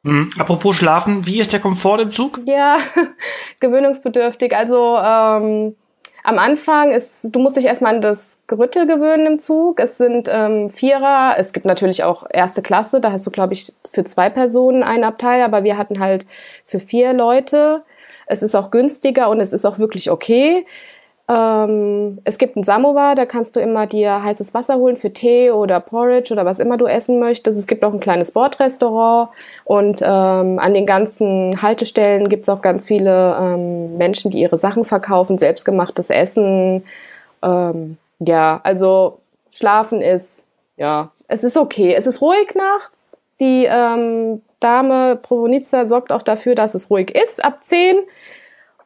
Mhm. 0.03 0.31
Apropos 0.39 0.77
Schlafen, 0.77 1.27
wie 1.27 1.41
ist 1.41 1.53
der 1.53 1.61
Komfort 1.61 2.01
im 2.01 2.11
Zug? 2.11 2.41
Ja, 2.47 2.77
gewöhnungsbedürftig. 3.61 4.55
Also 4.55 4.97
ähm, 4.97 5.77
am 6.25 6.39
Anfang 6.39 6.93
ist, 6.93 7.35
du 7.35 7.39
musst 7.39 7.57
dich 7.57 7.65
erstmal 7.65 7.95
an 7.95 8.01
das 8.01 8.39
Gerüttel 8.47 8.87
gewöhnen 8.87 9.27
im 9.27 9.39
Zug. 9.39 9.81
Es 9.81 9.99
sind 9.99 10.29
ähm, 10.31 10.69
Vierer, 10.71 11.35
es 11.39 11.53
gibt 11.53 11.67
natürlich 11.67 12.05
auch 12.05 12.27
erste 12.31 12.63
Klasse, 12.63 13.01
da 13.01 13.13
hast 13.13 13.27
du, 13.27 13.31
glaube 13.31 13.55
ich, 13.55 13.73
für 13.93 14.05
zwei 14.05 14.31
Personen 14.31 14.83
einen 14.83 15.05
Abteil, 15.05 15.43
aber 15.43 15.65
wir 15.65 15.77
hatten 15.77 16.01
halt 16.01 16.27
für 16.67 16.81
vier 16.81 17.13
Leute. 17.13 17.83
Es 18.27 18.43
ist 18.43 18.55
auch 18.55 18.71
günstiger 18.71 19.31
und 19.31 19.41
es 19.41 19.53
ist 19.53 19.65
auch 19.65 19.79
wirklich 19.79 20.11
okay. 20.11 20.67
Ähm, 21.31 22.21
es 22.25 22.39
gibt 22.39 22.57
einen 22.57 22.65
Samovar, 22.65 23.15
da 23.15 23.27
kannst 23.27 23.55
du 23.55 23.61
immer 23.61 23.87
dir 23.87 24.23
heißes 24.23 24.55
Wasser 24.55 24.77
holen 24.77 24.97
für 24.97 25.13
Tee 25.13 25.51
oder 25.51 25.79
Porridge 25.79 26.33
oder 26.33 26.47
was 26.47 26.59
immer 26.59 26.79
du 26.79 26.87
essen 26.87 27.19
möchtest. 27.21 27.59
Es 27.59 27.67
gibt 27.67 27.85
auch 27.85 27.93
ein 27.93 28.01
kleines 28.01 28.33
Bordrestaurant 28.33 29.29
und 29.65 30.01
ähm, 30.03 30.59
an 30.59 30.73
den 30.73 30.87
ganzen 30.87 31.61
Haltestellen 31.61 32.31
gibt 32.31 32.45
es 32.45 32.49
auch 32.49 32.63
ganz 32.63 32.87
viele 32.87 33.37
ähm, 33.39 33.99
Menschen, 33.99 34.31
die 34.31 34.41
ihre 34.41 34.57
Sachen 34.57 34.87
verkaufen, 34.87 35.37
selbstgemachtes 35.37 36.09
Essen. 36.09 36.85
Ähm, 37.43 37.99
ja, 38.21 38.61
also 38.63 39.19
schlafen 39.51 40.01
ist, 40.01 40.43
ja, 40.79 41.11
es 41.29 41.45
ist 41.45 41.59
okay. 41.59 41.95
Es 41.95 42.07
ist 42.07 42.23
ruhig 42.23 42.55
nachts. 42.55 42.97
Die 43.39 43.67
ähm, 43.71 44.41
Dame 44.61 45.17
Provonica 45.17 45.87
sorgt 45.87 46.11
auch 46.11 46.23
dafür, 46.23 46.55
dass 46.55 46.75
es 46.75 46.91
ruhig 46.91 47.15
ist 47.15 47.45
ab 47.45 47.63
10. 47.63 47.99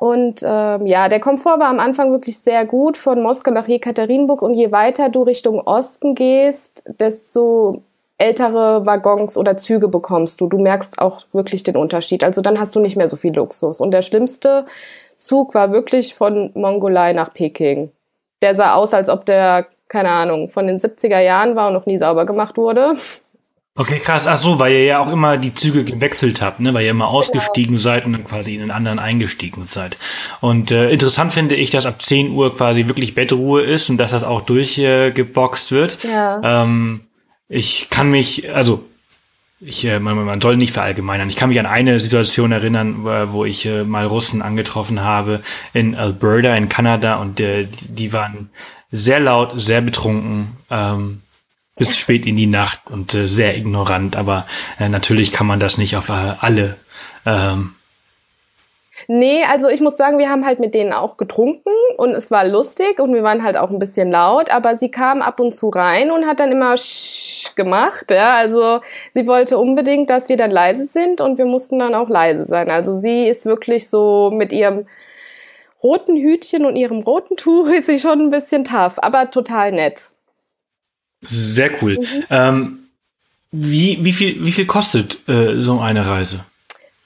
Und 0.02 0.40
ähm, 0.44 0.88
ja, 0.88 1.08
der 1.08 1.20
Komfort 1.20 1.60
war 1.60 1.68
am 1.68 1.78
Anfang 1.78 2.10
wirklich 2.10 2.36
sehr 2.36 2.66
gut 2.66 2.96
von 2.96 3.22
Moskau 3.22 3.52
nach 3.52 3.68
Jekaterinburg. 3.68 4.42
Und 4.42 4.54
je 4.54 4.72
weiter 4.72 5.10
du 5.10 5.22
Richtung 5.22 5.60
Osten 5.60 6.16
gehst, 6.16 6.82
desto 6.98 7.84
ältere 8.18 8.84
Waggons 8.84 9.36
oder 9.36 9.56
Züge 9.56 9.86
bekommst 9.86 10.40
du. 10.40 10.48
Du 10.48 10.58
merkst 10.58 10.98
auch 10.98 11.20
wirklich 11.30 11.62
den 11.62 11.76
Unterschied. 11.76 12.24
Also 12.24 12.42
dann 12.42 12.58
hast 12.58 12.74
du 12.74 12.80
nicht 12.80 12.96
mehr 12.96 13.06
so 13.06 13.16
viel 13.16 13.32
Luxus. 13.32 13.80
Und 13.80 13.92
der 13.92 14.02
schlimmste 14.02 14.66
Zug 15.18 15.54
war 15.54 15.70
wirklich 15.70 16.16
von 16.16 16.50
Mongolei 16.54 17.12
nach 17.12 17.32
Peking. 17.32 17.92
Der 18.42 18.56
sah 18.56 18.74
aus, 18.74 18.94
als 18.94 19.08
ob 19.08 19.24
der, 19.24 19.66
keine 19.86 20.10
Ahnung, 20.10 20.50
von 20.50 20.66
den 20.66 20.80
70er 20.80 21.20
Jahren 21.20 21.54
war 21.54 21.68
und 21.68 21.74
noch 21.74 21.86
nie 21.86 22.00
sauber 22.00 22.26
gemacht 22.26 22.56
wurde. 22.56 22.94
Okay, 23.74 24.00
krass. 24.00 24.26
Ach 24.26 24.36
so, 24.36 24.58
weil 24.58 24.72
ihr 24.72 24.84
ja 24.84 24.98
auch 24.98 25.10
immer 25.10 25.38
die 25.38 25.54
Züge 25.54 25.82
gewechselt 25.82 26.42
habt, 26.42 26.60
ne? 26.60 26.74
Weil 26.74 26.84
ihr 26.84 26.90
immer 26.90 27.08
ausgestiegen 27.08 27.72
genau. 27.72 27.82
seid 27.82 28.04
und 28.04 28.12
dann 28.12 28.24
quasi 28.24 28.54
in 28.54 28.60
den 28.60 28.70
anderen 28.70 28.98
eingestiegen 28.98 29.64
seid. 29.64 29.96
Und 30.42 30.70
äh, 30.70 30.90
interessant 30.90 31.32
finde 31.32 31.54
ich, 31.54 31.70
dass 31.70 31.86
ab 31.86 32.02
10 32.02 32.32
Uhr 32.32 32.54
quasi 32.54 32.86
wirklich 32.86 33.14
Bettruhe 33.14 33.62
ist 33.62 33.88
und 33.88 33.96
dass 33.96 34.10
das 34.10 34.24
auch 34.24 34.42
durchgeboxt 34.42 35.72
äh, 35.72 35.74
wird. 35.74 36.04
Ja. 36.04 36.62
Ähm, 36.62 37.00
ich 37.48 37.88
kann 37.88 38.10
mich, 38.10 38.52
also 38.54 38.84
ich, 39.58 39.86
äh, 39.86 40.00
man, 40.00 40.22
man 40.22 40.42
soll 40.42 40.58
nicht 40.58 40.74
verallgemeinern. 40.74 41.30
Ich 41.30 41.36
kann 41.36 41.48
mich 41.48 41.58
an 41.58 41.66
eine 41.66 41.98
Situation 41.98 42.52
erinnern, 42.52 43.04
wo 43.32 43.46
ich 43.46 43.64
äh, 43.64 43.84
mal 43.84 44.06
Russen 44.06 44.42
angetroffen 44.42 45.00
habe 45.00 45.40
in 45.72 45.94
Alberta 45.94 46.54
in 46.56 46.68
Kanada 46.68 47.16
und 47.16 47.40
äh, 47.40 47.68
die 47.88 48.12
waren 48.12 48.50
sehr 48.90 49.18
laut, 49.20 49.52
sehr 49.56 49.80
betrunken. 49.80 50.58
Ähm, 50.70 51.22
bis 51.82 51.96
spät 51.96 52.26
in 52.26 52.36
die 52.36 52.46
Nacht 52.46 52.78
und 52.92 53.12
äh, 53.12 53.26
sehr 53.26 53.56
ignorant, 53.56 54.14
aber 54.14 54.46
äh, 54.78 54.88
natürlich 54.88 55.32
kann 55.32 55.48
man 55.48 55.58
das 55.58 55.78
nicht 55.78 55.96
auf 55.96 56.10
äh, 56.10 56.34
alle. 56.38 56.76
Ähm. 57.26 57.74
Nee, 59.08 59.42
also 59.50 59.68
ich 59.68 59.80
muss 59.80 59.96
sagen, 59.96 60.18
wir 60.18 60.30
haben 60.30 60.46
halt 60.46 60.60
mit 60.60 60.74
denen 60.74 60.92
auch 60.92 61.16
getrunken 61.16 61.72
und 61.96 62.10
es 62.10 62.30
war 62.30 62.46
lustig 62.46 63.00
und 63.00 63.12
wir 63.14 63.24
waren 63.24 63.42
halt 63.42 63.56
auch 63.56 63.70
ein 63.70 63.80
bisschen 63.80 64.12
laut, 64.12 64.48
aber 64.50 64.78
sie 64.78 64.92
kam 64.92 65.22
ab 65.22 65.40
und 65.40 65.56
zu 65.56 65.70
rein 65.70 66.12
und 66.12 66.24
hat 66.24 66.38
dann 66.38 66.52
immer 66.52 66.76
Sch 66.76 67.56
gemacht, 67.56 68.12
ja, 68.12 68.36
also 68.36 68.80
sie 69.12 69.26
wollte 69.26 69.58
unbedingt, 69.58 70.08
dass 70.08 70.28
wir 70.28 70.36
dann 70.36 70.52
leise 70.52 70.86
sind 70.86 71.20
und 71.20 71.36
wir 71.36 71.46
mussten 71.46 71.80
dann 71.80 71.96
auch 71.96 72.08
leise 72.08 72.44
sein. 72.44 72.70
Also 72.70 72.94
sie 72.94 73.26
ist 73.26 73.44
wirklich 73.44 73.90
so 73.90 74.30
mit 74.32 74.52
ihrem 74.52 74.86
roten 75.82 76.16
Hütchen 76.16 76.64
und 76.64 76.76
ihrem 76.76 77.00
roten 77.00 77.36
Tuch 77.36 77.68
ist 77.76 77.86
sie 77.86 77.98
schon 77.98 78.20
ein 78.20 78.30
bisschen 78.30 78.62
tough, 78.62 79.02
aber 79.02 79.32
total 79.32 79.72
nett. 79.72 80.11
Sehr 81.22 81.70
cool. 81.80 81.98
Mhm. 81.98 82.24
Ähm, 82.30 82.78
wie, 83.52 83.98
wie, 84.02 84.12
viel, 84.12 84.44
wie 84.44 84.52
viel 84.52 84.66
kostet 84.66 85.28
äh, 85.28 85.62
so 85.62 85.78
eine 85.78 86.06
Reise? 86.06 86.44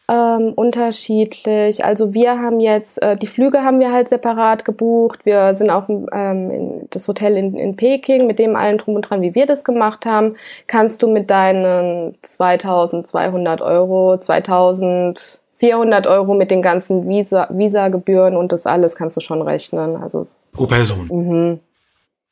Ähm, 0.09 0.53
unterschiedlich. 0.55 1.85
Also 1.85 2.15
wir 2.15 2.39
haben 2.39 2.61
jetzt, 2.61 3.03
äh, 3.03 3.17
die 3.17 3.27
Flüge 3.27 3.65
haben 3.65 3.81
wir 3.81 3.91
halt 3.91 4.09
separat 4.09 4.65
gebucht. 4.65 5.27
Wir 5.27 5.55
sind 5.55 5.69
auch 5.71 5.89
ähm, 5.89 6.51
in 6.51 6.87
das 6.91 7.09
Hotel 7.09 7.37
in, 7.37 7.57
in 7.57 7.75
Peking 7.75 8.29
mit 8.29 8.39
dem 8.39 8.55
allen 8.55 8.79
drum 8.79 8.95
und 8.95 9.03
dran, 9.03 9.21
wie 9.21 9.35
wir 9.35 9.47
das 9.47 9.65
gemacht 9.65 10.07
haben. 10.07 10.37
Kannst 10.69 11.03
du 11.03 11.09
mit 11.09 11.29
deinen 11.29 12.17
2200 12.23 13.61
Euro, 13.61 14.17
2400 14.19 16.07
Euro 16.07 16.35
mit 16.35 16.53
den 16.53 16.63
ganzen 16.63 17.09
Visa, 17.09 17.49
Visa-Gebühren 17.51 18.37
und 18.37 18.53
das 18.53 18.67
alles 18.67 18.95
kannst 18.95 19.17
du 19.17 19.21
schon 19.21 19.43
rechnen. 19.43 19.97
Also 19.97 20.25
pro 20.53 20.67
Person. 20.67 21.09
Mhm. 21.11 21.61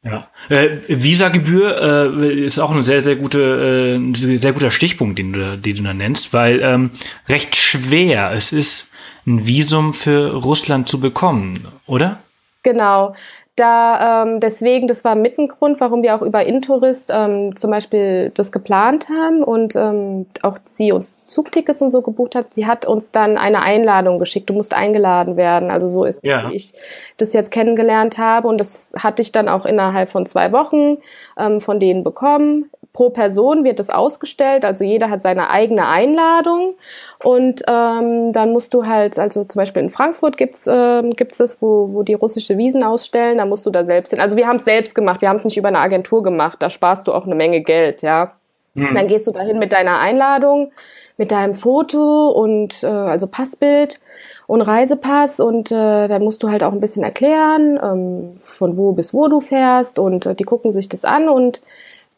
Ja, 0.05 0.29
äh, 0.51 0.81
Visagebühr 0.87 2.13
äh, 2.21 2.45
ist 2.45 2.59
auch 2.59 2.71
ein 2.71 2.83
sehr 2.83 3.01
sehr 3.01 3.17
gute 3.17 3.99
äh, 3.99 4.37
sehr 4.37 4.53
guter 4.53 4.71
Stichpunkt, 4.71 5.19
den 5.19 5.33
du 5.33 5.57
den 5.57 5.77
du 5.77 5.83
da 5.83 5.95
nennst, 5.95 6.35
weil 6.35 6.61
ähm, 6.63 6.91
recht 7.27 7.57
schwer 7.57 8.33
es 8.33 8.53
ist 8.53 8.89
ein 9.27 9.47
Visum 9.47 9.95
für 9.95 10.35
Russland 10.35 10.89
zu 10.89 11.01
bekommen, 11.01 11.55
oder? 11.87 12.21
Genau. 12.63 13.15
Da 13.57 14.25
ähm, 14.25 14.41
deswegen, 14.41 14.89
das 14.89 15.05
war 15.05 15.15
mit 15.15 15.39
ein 15.39 15.47
Grund, 15.47 15.81
warum 15.81 16.03
wir 16.03 16.17
auch 16.17 16.23
über 16.23 16.45
Intourist 16.45 17.13
ähm, 17.15 17.55
zum 17.55 17.71
Beispiel 17.71 18.33
das 18.35 18.51
geplant 18.51 19.09
haben 19.09 19.45
und 19.45 19.77
ähm, 19.77 20.27
auch 20.43 20.59
sie 20.65 20.91
uns 20.91 21.29
Zugtickets 21.29 21.81
und 21.81 21.93
so 21.93 22.03
gebucht 22.03 22.35
hat. 22.35 22.53
Sie 22.53 22.67
hat 22.67 22.85
uns 22.85 23.13
dann 23.13 23.39
eine 23.39 23.63
Einladung 23.63 24.19
geschickt. 24.19 24.51
Du 24.51 24.55
musst 24.55 24.75
eingeladen 24.75 25.37
werden. 25.37 25.71
Also 25.71 25.87
so 25.87 26.05
ist, 26.05 26.19
ja. 26.25 26.51
wie 26.51 26.57
ich 26.57 26.73
das 27.17 27.33
jetzt 27.33 27.53
kennengelernt 27.53 28.19
habe. 28.19 28.49
Und 28.49 28.59
das 28.59 28.93
hatte 28.99 29.23
ich 29.23 29.31
dann 29.31 29.49
auch 29.49 29.67
innerhalb 29.67 30.11
von 30.11 30.27
zwei 30.27 30.51
Wochen 30.51 30.99
ähm, 31.39 31.61
von 31.61 31.79
denen 31.79 32.03
bekommen 32.03 32.71
pro 32.95 33.11
Person 33.11 33.65
wird 33.65 33.81
es 33.81 33.91
ausgestellt, 33.91 34.65
also 34.65 34.85
jeder 34.85 35.11
hat 35.11 35.23
seine 35.23 35.51
eigene 35.51 35.87
Einladung. 35.89 36.77
Und 37.23 37.63
ähm, 37.69 38.33
dann 38.33 38.53
musst 38.53 38.73
du 38.73 38.87
halt, 38.87 39.19
also 39.19 39.45
zum 39.45 39.61
Beispiel 39.61 39.83
in 39.83 39.91
Frankfurt 39.91 40.37
gibt's 40.37 40.65
ähm, 40.67 41.15
gibt's 41.15 41.39
das, 41.39 41.61
wo, 41.61 41.93
wo 41.93 42.03
die 42.03 42.15
russische 42.15 42.57
Wiesen 42.57 42.83
ausstellen, 42.83 43.39
da 43.39 43.45
musst 43.45 43.67
du 43.67 43.71
da 43.71 43.85
selbst 43.85 44.11
hin. 44.11 44.21
Also 44.21 44.37
wir 44.37 44.47
haben 44.47 44.57
es 44.57 44.65
selbst 44.65 44.95
gemacht, 44.95 45.21
wir 45.21 45.29
haben 45.29 45.37
es 45.37 45.45
nicht 45.45 45.59
über 45.59 45.69
eine 45.69 45.81
Agentur 45.81 46.23
gemacht, 46.23 46.63
da 46.63 46.71
sparst 46.71 47.07
du 47.09 47.13
auch 47.13 47.27
eine 47.27 47.35
Menge 47.35 47.61
Geld, 47.61 48.03
ja. 48.03 48.33
Mhm. 48.75 48.95
Dann 48.95 49.09
gehst 49.09 49.27
du 49.27 49.33
dahin 49.33 49.59
mit 49.59 49.73
deiner 49.73 49.99
Einladung, 49.99 50.73
mit 51.17 51.31
deinem 51.31 51.55
Foto 51.55 52.31
und 52.31 52.83
äh, 52.83 52.87
also 52.87 53.27
Passbild 53.27 54.01
und 54.47 54.63
Reisepass. 54.63 55.41
Und 55.41 55.71
äh, 55.71 56.09
dann 56.09 56.23
musst 56.23 56.43
du 56.43 56.51
halt 56.51 56.63
auch 56.65 56.73
ein 56.73 56.81
bisschen 56.81 57.05
erklären, 57.05 57.79
ähm, 57.83 58.39
von 58.43 58.77
wo 58.77 58.93
bis 58.93 59.15
wo 59.15 59.29
du 59.29 59.41
fährst. 59.41 59.99
Und 59.99 60.27
äh, 60.27 60.35
die 60.35 60.45
gucken 60.45 60.73
sich 60.73 60.89
das 60.89 61.05
an 61.05 61.29
und 61.29 61.63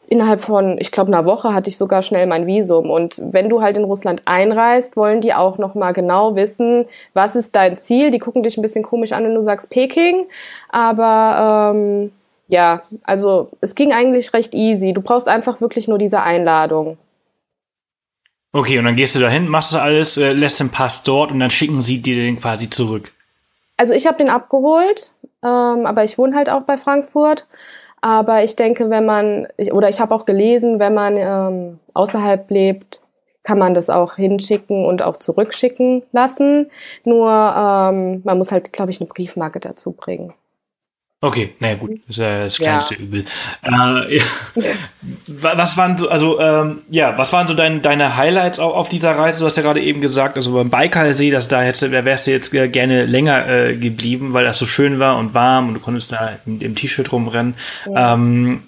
innerhalb 0.07 0.41
von, 0.41 0.77
ich 0.79 0.91
glaube, 0.91 1.09
einer 1.09 1.25
Woche 1.25 1.53
hatte 1.53 1.69
ich 1.69 1.77
sogar 1.77 2.01
schnell 2.01 2.27
mein 2.27 2.47
Visum. 2.47 2.89
Und 2.89 3.21
wenn 3.23 3.49
du 3.49 3.61
halt 3.61 3.77
in 3.77 3.83
Russland 3.83 4.21
einreist, 4.25 4.97
wollen 4.97 5.21
die 5.21 5.33
auch 5.33 5.57
nochmal 5.57 5.93
genau 5.93 6.35
wissen, 6.35 6.85
was 7.13 7.35
ist 7.35 7.55
dein 7.55 7.77
Ziel. 7.79 8.09
Die 8.09 8.19
gucken 8.19 8.43
dich 8.43 8.57
ein 8.57 8.61
bisschen 8.61 8.83
komisch 8.83 9.11
an, 9.11 9.23
wenn 9.23 9.35
du 9.35 9.43
sagst 9.43 9.69
Peking. 9.69 10.25
Aber 10.69 11.73
ähm, 11.75 12.11
ja, 12.47 12.81
also 13.03 13.49
es 13.61 13.75
ging 13.75 13.91
eigentlich 13.91 14.33
recht 14.33 14.55
easy. 14.55 14.93
Du 14.93 15.01
brauchst 15.01 15.27
einfach 15.27 15.61
wirklich 15.61 15.87
nur 15.87 15.97
diese 15.97 16.21
Einladung. 16.21 16.97
Okay, 18.53 18.79
und 18.79 18.85
dann 18.85 18.95
gehst 18.95 19.15
du 19.15 19.19
dahin, 19.19 19.47
machst 19.49 19.73
das 19.73 19.81
alles, 19.81 20.17
äh, 20.17 20.31
lässt 20.31 20.59
den 20.59 20.69
Pass 20.69 21.03
dort 21.03 21.31
und 21.31 21.39
dann 21.39 21.49
schicken 21.49 21.81
sie 21.81 22.01
dir 22.01 22.15
den 22.15 22.39
quasi 22.39 22.69
zurück. 22.69 23.11
Also 23.75 23.93
ich 23.93 24.07
habe 24.07 24.17
den 24.17 24.29
abgeholt, 24.29 25.11
ähm, 25.43 25.85
aber 25.85 26.03
ich 26.03 26.17
wohne 26.17 26.35
halt 26.35 26.49
auch 26.49 26.61
bei 26.61 26.77
Frankfurt. 26.77 27.45
Aber 28.01 28.43
ich 28.43 28.55
denke, 28.55 28.89
wenn 28.89 29.05
man, 29.05 29.47
oder 29.71 29.89
ich 29.89 29.99
habe 29.99 30.13
auch 30.13 30.25
gelesen, 30.25 30.79
wenn 30.79 30.93
man 30.93 31.17
ähm, 31.17 31.79
außerhalb 31.93 32.49
lebt, 32.51 33.01
kann 33.43 33.59
man 33.59 33.73
das 33.73 33.89
auch 33.89 34.15
hinschicken 34.15 34.85
und 34.85 35.01
auch 35.01 35.17
zurückschicken 35.17 36.03
lassen. 36.11 36.69
Nur 37.05 37.29
ähm, 37.29 38.21
man 38.23 38.37
muss 38.37 38.51
halt, 38.51 38.73
glaube 38.73 38.91
ich, 38.91 38.99
eine 38.99 39.07
Briefmarke 39.07 39.59
dazu 39.59 39.93
bringen. 39.93 40.33
Okay, 41.19 41.55
naja 41.59 41.75
gut, 41.75 41.99
das 42.07 42.17
ist 42.17 42.19
das 42.19 42.57
kleinste 42.59 42.93
ja. 42.93 42.99
Übel. 42.99 43.25
Äh, 43.63 44.17
ja. 44.17 44.23
Was 45.27 45.75
waren 45.75 45.97
so, 45.97 46.09
also 46.09 46.39
ähm, 46.39 46.83
ja, 46.89 47.17
was 47.17 47.33
waren 47.33 47.47
so 47.47 47.53
dein, 47.53 47.81
deine 47.81 48.17
Highlights 48.17 48.59
auf, 48.59 48.73
auf, 48.73 48.89
dieser 48.89 49.11
Reise? 49.11 49.39
Du 49.39 49.45
hast 49.45 49.57
ja 49.57 49.63
gerade 49.63 49.81
eben 49.81 49.99
gesagt, 49.99 50.35
also 50.35 50.53
beim 50.53 50.69
Baikalsee, 50.69 51.31
dass 51.31 51.47
da 51.47 51.61
hättest, 51.61 51.91
da 51.91 52.05
wärst 52.05 52.27
du 52.27 52.31
jetzt 52.31 52.51
gerne 52.51 53.05
länger 53.05 53.47
äh, 53.47 53.75
geblieben, 53.75 54.33
weil 54.33 54.45
das 54.45 54.59
so 54.59 54.65
schön 54.65 54.99
war 54.99 55.17
und 55.17 55.33
warm 55.33 55.69
und 55.69 55.73
du 55.75 55.79
konntest 55.79 56.11
da 56.11 56.37
im, 56.45 56.61
im 56.61 56.75
T-Shirt 56.75 57.11
rumrennen. 57.11 57.55
Ja. 57.87 58.13
Ähm, 58.13 58.63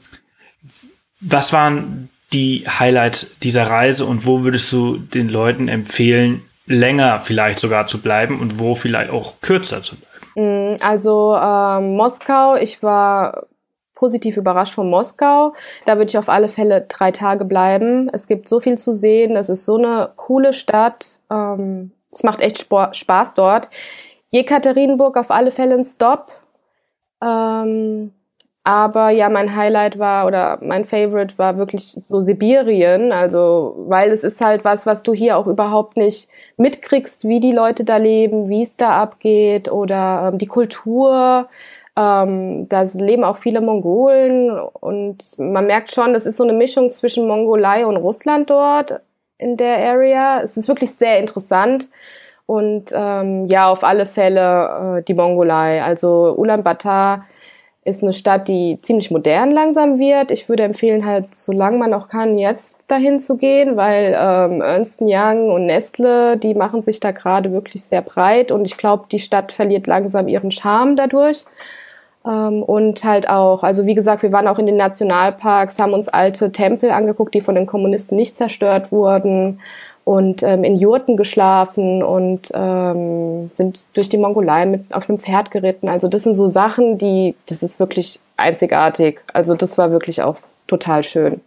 was 1.22 1.54
waren 1.54 2.10
die 2.34 2.66
Highlights 2.68 3.36
dieser 3.44 3.70
Reise 3.70 4.06
und 4.06 4.26
wo 4.26 4.44
würdest 4.44 4.72
du 4.72 4.98
den 4.98 5.30
Leuten 5.30 5.68
empfehlen, 5.68 6.42
länger 6.66 7.20
vielleicht 7.20 7.60
sogar 7.60 7.88
zu 7.88 8.00
bleiben 8.00 8.40
und 8.40 8.60
wo 8.60 8.76
vielleicht 8.76 9.12
auch 9.12 9.40
kürzer 9.42 9.84
zu 9.84 9.96
bleiben? 9.96 10.09
Mm, 10.40 10.78
also 10.82 11.36
ähm, 11.36 11.96
Moskau, 11.98 12.56
ich 12.56 12.82
war 12.82 13.48
positiv 13.94 14.38
überrascht 14.38 14.76
von 14.76 14.90
Moskau. 14.90 15.54
Da 15.86 15.98
würde 15.98 16.10
ich 16.10 16.18
auf 16.18 16.30
alle 16.30 16.48
Fälle 16.48 16.86
drei 16.88 17.12
Tage 17.12 17.44
bleiben. 17.44 18.10
Es 18.14 18.28
gibt 18.28 18.48
so 18.48 18.62
viel 18.62 18.78
zu 18.78 18.96
sehen. 18.96 19.34
Das 19.34 19.50
ist 19.50 19.66
so 19.66 19.76
eine 19.76 20.12
coole 20.16 20.54
Stadt. 20.54 21.20
Ähm, 21.30 21.92
es 22.12 22.24
macht 22.24 22.40
echt 22.40 22.60
Spaß 22.60 23.34
dort. 23.34 23.70
Jekaterinburg 24.30 25.18
auf 25.18 25.32
alle 25.32 25.52
Fälle 25.52 25.76
ein 25.76 25.84
Stop. 25.84 26.32
Ähm, 27.22 28.14
aber 28.70 29.10
ja, 29.10 29.30
mein 29.30 29.56
Highlight 29.56 29.98
war 29.98 30.28
oder 30.28 30.60
mein 30.62 30.86
Favorite 30.86 31.40
war 31.40 31.58
wirklich 31.58 31.92
so 31.92 32.20
Sibirien. 32.20 33.12
Also, 33.12 33.74
weil 33.88 34.12
es 34.12 34.24
ist 34.24 34.42
halt 34.42 34.64
was, 34.64 34.86
was 34.86 35.02
du 35.02 35.12
hier 35.12 35.38
auch 35.38 35.48
überhaupt 35.48 35.98
nicht 35.98 36.30
mitkriegst, 36.58 37.28
wie 37.28 37.40
die 37.40 37.52
Leute 37.52 37.84
da 37.84 37.98
leben, 37.98 38.48
wie 38.48 38.62
es 38.62 38.76
da 38.76 39.02
abgeht 39.02 39.72
oder 39.72 40.30
ähm, 40.32 40.38
die 40.38 40.46
Kultur. 40.46 41.48
Ähm, 41.98 42.70
da 42.70 42.84
leben 42.94 43.24
auch 43.24 43.38
viele 43.38 43.62
Mongolen 43.62 44.52
und 44.52 45.40
man 45.40 45.66
merkt 45.66 45.92
schon, 45.92 46.14
das 46.14 46.28
ist 46.28 46.38
so 46.38 46.44
eine 46.44 46.54
Mischung 46.54 46.92
zwischen 46.92 47.28
Mongolei 47.28 47.88
und 47.88 47.98
Russland 47.98 48.52
dort 48.52 49.02
in 49.40 49.58
der 49.58 49.78
Area. 49.78 50.42
Es 50.44 50.58
ist 50.58 50.68
wirklich 50.68 50.92
sehr 50.92 51.18
interessant. 51.18 51.90
Und 52.46 52.92
ähm, 52.94 53.48
ja, 53.48 53.68
auf 53.68 53.84
alle 53.84 54.06
Fälle 54.06 54.98
äh, 55.00 55.04
die 55.04 55.16
Mongolei. 55.16 55.82
Also 55.82 56.36
Ulaanbaatar 56.38 57.26
ist 57.86 58.04
eine 58.04 58.14
Stadt, 58.14 58.48
die 58.48 58.78
ziemlich 58.82 59.10
modern 59.10 59.52
langsam 59.52 60.00
wird. 60.00 60.32
Ich 60.32 60.50
würde 60.50 60.64
empfehlen, 60.64 61.06
halt, 61.06 61.34
solange 61.34 61.78
man 61.78 61.94
auch 61.94 62.10
kann, 62.10 62.38
jetzt 62.38 62.78
dahin 62.88 63.20
zu 63.20 63.38
gehen, 63.38 63.78
weil 63.78 64.16
ähm, 64.20 64.62
Ernst 64.62 65.00
Young 65.02 65.50
und 65.50 65.66
Nestle, 65.66 66.38
die 66.38 66.54
machen 66.54 66.84
sich 66.84 67.00
da 67.00 67.12
gerade 67.12 67.52
wirklich 67.52 67.84
sehr 67.84 68.02
breit 68.02 68.52
und 68.52 68.68
ich 68.68 68.78
glaube, 68.78 69.06
die 69.12 69.20
Stadt 69.20 69.52
verliert 69.52 69.88
langsam 69.88 70.28
ihren 70.28 70.52
Charme 70.52 70.96
dadurch. 70.96 71.46
Ähm, 72.26 72.64
und 72.64 73.04
halt 73.06 73.30
auch, 73.30 73.64
also 73.64 73.86
wie 73.86 73.96
gesagt, 73.96 74.24
wir 74.24 74.34
waren 74.34 74.48
auch 74.48 74.60
in 74.60 74.66
den 74.66 74.76
Nationalparks, 74.76 75.80
haben 75.80 75.94
uns 75.94 76.10
alte 76.10 76.52
Tempel 76.52 76.92
angeguckt, 76.92 77.34
die 77.34 77.42
von 77.42 77.56
den 77.56 77.66
Kommunisten 77.66 78.18
nicht 78.18 78.38
zerstört 78.38 78.92
wurden 78.92 79.62
und 80.04 80.44
ähm, 80.44 80.64
in 80.64 80.76
Jurten 80.76 81.18
geschlafen 81.18 82.02
und 82.04 82.50
ähm, 82.54 83.52
sind 83.56 83.88
durch 83.94 84.10
die 84.10 84.18
Mongolei 84.18 84.66
mit 84.66 84.94
auf 84.94 85.10
einem 85.10 85.20
Pferd 85.20 85.52
geritten. 85.52 85.90
Also 85.90 86.08
das 86.08 86.24
sind 86.24 86.36
so 86.36 86.48
Sachen, 86.48 86.98
die, 86.98 87.36
das 87.48 87.62
ist 87.64 87.80
wirklich 87.80 88.20
einzigartig. 88.38 89.22
Also 89.34 89.56
das 89.56 89.78
war 89.78 89.92
wirklich 89.92 90.22
auch 90.22 90.38
total 90.68 91.04
schön. 91.04 91.42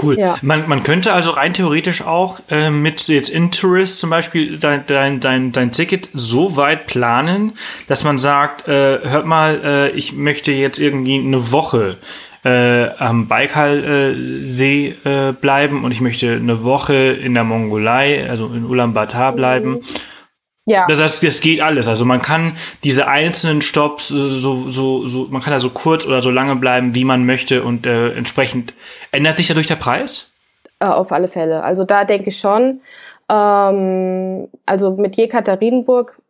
Cool. 0.00 0.18
Ja. 0.18 0.36
Man, 0.40 0.68
man 0.68 0.84
könnte 0.84 1.12
also 1.12 1.30
rein 1.30 1.52
theoretisch 1.52 2.02
auch 2.02 2.40
äh, 2.48 2.70
mit 2.70 3.06
jetzt 3.08 3.28
Interest 3.28 3.98
zum 3.98 4.08
Beispiel 4.08 4.56
dein, 4.56 4.86
dein, 4.86 5.20
dein, 5.20 5.52
dein 5.52 5.72
Ticket 5.72 6.08
so 6.14 6.56
weit 6.56 6.86
planen, 6.86 7.54
dass 7.88 8.04
man 8.04 8.16
sagt, 8.16 8.68
äh, 8.68 9.00
hört 9.02 9.26
mal, 9.26 9.60
äh, 9.64 9.90
ich 9.90 10.12
möchte 10.12 10.52
jetzt 10.52 10.78
irgendwie 10.78 11.18
eine 11.18 11.50
Woche 11.50 11.98
äh, 12.44 12.88
am 12.98 13.28
Baikalsee 13.28 14.94
äh, 15.04 15.32
bleiben 15.32 15.84
und 15.84 15.92
ich 15.92 16.00
möchte 16.00 16.32
eine 16.32 16.64
Woche 16.64 16.94
in 16.94 17.34
der 17.34 17.44
Mongolei, 17.44 18.28
also 18.28 18.46
in 18.46 18.64
Ulaanbaatar 18.64 19.32
bleiben. 19.32 19.70
Mhm. 19.70 19.80
Ja. 20.66 20.86
Das 20.86 21.00
heißt, 21.00 21.24
es 21.24 21.40
geht 21.40 21.60
alles. 21.60 21.88
Also 21.88 22.04
man 22.04 22.22
kann 22.22 22.52
diese 22.84 23.08
einzelnen 23.08 23.60
Stops 23.60 24.10
äh, 24.10 24.14
so, 24.14 24.68
so, 24.68 25.06
so, 25.06 25.26
man 25.30 25.42
kann 25.42 25.52
da 25.52 25.60
so 25.60 25.70
kurz 25.70 26.06
oder 26.06 26.22
so 26.22 26.30
lange 26.30 26.56
bleiben, 26.56 26.94
wie 26.94 27.04
man 27.04 27.26
möchte 27.26 27.62
und 27.64 27.86
äh, 27.86 28.12
entsprechend 28.12 28.74
ändert 29.10 29.36
sich 29.36 29.48
dadurch 29.48 29.66
der 29.66 29.76
Preis? 29.76 30.30
Äh, 30.78 30.86
auf 30.86 31.12
alle 31.12 31.28
Fälle. 31.28 31.62
Also 31.62 31.84
da 31.84 32.04
denke 32.04 32.28
ich 32.28 32.38
schon. 32.38 32.80
Ähm, 33.28 34.48
also 34.66 34.92
mit 34.92 35.16
Jekaterinburg 35.16 36.20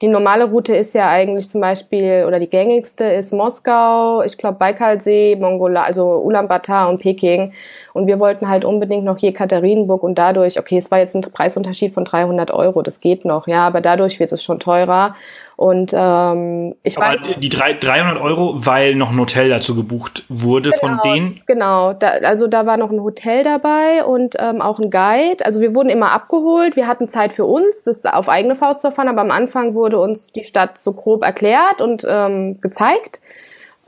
die 0.00 0.08
normale 0.08 0.44
Route 0.44 0.76
ist 0.76 0.94
ja 0.94 1.08
eigentlich 1.08 1.50
zum 1.50 1.60
Beispiel, 1.60 2.24
oder 2.26 2.38
die 2.38 2.48
gängigste 2.48 3.04
ist 3.04 3.32
Moskau, 3.32 4.22
ich 4.22 4.38
glaube 4.38 4.56
Baikalsee, 4.56 5.34
Mongola, 5.34 5.82
also 5.82 6.22
Ulaanbaatar 6.22 6.88
und 6.88 6.98
Peking. 6.98 7.52
Und 7.94 8.06
wir 8.06 8.20
wollten 8.20 8.48
halt 8.48 8.64
unbedingt 8.64 9.04
noch 9.04 9.18
Jekaterinburg 9.18 10.04
und 10.04 10.16
dadurch, 10.16 10.58
okay, 10.58 10.76
es 10.78 10.90
war 10.92 11.00
jetzt 11.00 11.16
ein 11.16 11.22
Preisunterschied 11.22 11.92
von 11.92 12.04
300 12.04 12.52
Euro, 12.52 12.82
das 12.82 13.00
geht 13.00 13.24
noch, 13.24 13.48
ja, 13.48 13.66
aber 13.66 13.80
dadurch 13.80 14.20
wird 14.20 14.30
es 14.30 14.42
schon 14.42 14.60
teurer. 14.60 15.16
Und 15.58 15.92
ähm, 15.92 16.76
ich 16.84 16.96
Aber 16.98 17.16
die 17.34 17.48
drei, 17.48 17.72
300 17.72 18.22
Euro, 18.22 18.64
weil 18.64 18.94
noch 18.94 19.10
ein 19.10 19.18
Hotel 19.18 19.48
dazu 19.48 19.74
gebucht 19.74 20.22
wurde 20.28 20.70
genau, 20.70 20.80
von 20.80 21.00
denen? 21.02 21.40
Genau, 21.46 21.94
da, 21.94 22.10
also 22.10 22.46
da 22.46 22.64
war 22.64 22.76
noch 22.76 22.92
ein 22.92 23.02
Hotel 23.02 23.42
dabei 23.42 24.04
und 24.04 24.36
ähm, 24.38 24.62
auch 24.62 24.78
ein 24.78 24.88
Guide. 24.88 25.44
Also 25.44 25.60
wir 25.60 25.74
wurden 25.74 25.88
immer 25.88 26.12
abgeholt. 26.12 26.76
Wir 26.76 26.86
hatten 26.86 27.08
Zeit 27.08 27.32
für 27.32 27.44
uns, 27.44 27.82
das 27.82 28.06
auf 28.06 28.28
eigene 28.28 28.54
Faust 28.54 28.82
zu 28.82 28.92
fahren, 28.92 29.08
aber 29.08 29.22
am 29.22 29.32
Anfang 29.32 29.74
wurde 29.74 29.98
uns 29.98 30.28
die 30.28 30.44
Stadt 30.44 30.80
so 30.80 30.92
grob 30.92 31.24
erklärt 31.24 31.82
und 31.82 32.06
ähm, 32.08 32.60
gezeigt 32.60 33.18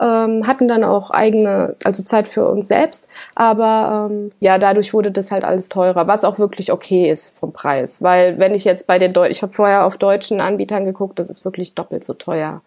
ähm, 0.01 0.47
hatten 0.47 0.67
dann 0.67 0.83
auch 0.83 1.11
eigene, 1.11 1.75
also 1.83 2.03
Zeit 2.03 2.27
für 2.27 2.47
uns 2.49 2.67
selbst. 2.67 3.07
Aber 3.35 4.09
ähm, 4.11 4.31
ja, 4.39 4.57
dadurch 4.57 4.93
wurde 4.93 5.11
das 5.11 5.31
halt 5.31 5.43
alles 5.43 5.69
teurer, 5.69 6.07
was 6.07 6.23
auch 6.23 6.39
wirklich 6.39 6.71
okay 6.71 7.11
ist 7.11 7.37
vom 7.37 7.53
Preis. 7.53 8.01
Weil 8.01 8.39
wenn 8.39 8.55
ich 8.55 8.65
jetzt 8.65 8.87
bei 8.87 8.97
den 8.97 9.13
Deutschen, 9.13 9.31
ich 9.31 9.41
habe 9.43 9.53
vorher 9.53 9.85
auf 9.85 9.97
deutschen 9.97 10.41
Anbietern 10.41 10.85
geguckt, 10.85 11.19
das 11.19 11.29
ist 11.29 11.45
wirklich 11.45 11.75
doppelt 11.75 12.03
so 12.03 12.15
teuer. 12.15 12.61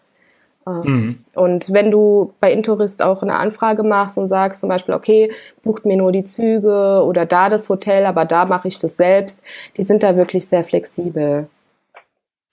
Ähm, 0.66 0.82
mhm. 0.84 1.18
Und 1.34 1.72
wenn 1.72 1.90
du 1.90 2.32
bei 2.38 2.52
Intourist 2.52 3.02
auch 3.02 3.22
eine 3.22 3.36
Anfrage 3.36 3.82
machst 3.82 4.16
und 4.16 4.28
sagst 4.28 4.60
zum 4.60 4.68
Beispiel, 4.68 4.94
okay, 4.94 5.32
bucht 5.62 5.86
mir 5.86 5.96
nur 5.96 6.12
die 6.12 6.24
Züge 6.24 7.02
oder 7.04 7.26
da 7.26 7.48
das 7.48 7.68
Hotel, 7.68 8.06
aber 8.06 8.24
da 8.24 8.44
mache 8.44 8.68
ich 8.68 8.78
das 8.78 8.96
selbst, 8.96 9.40
die 9.76 9.82
sind 9.82 10.04
da 10.04 10.16
wirklich 10.16 10.46
sehr 10.46 10.62
flexibel. 10.62 11.48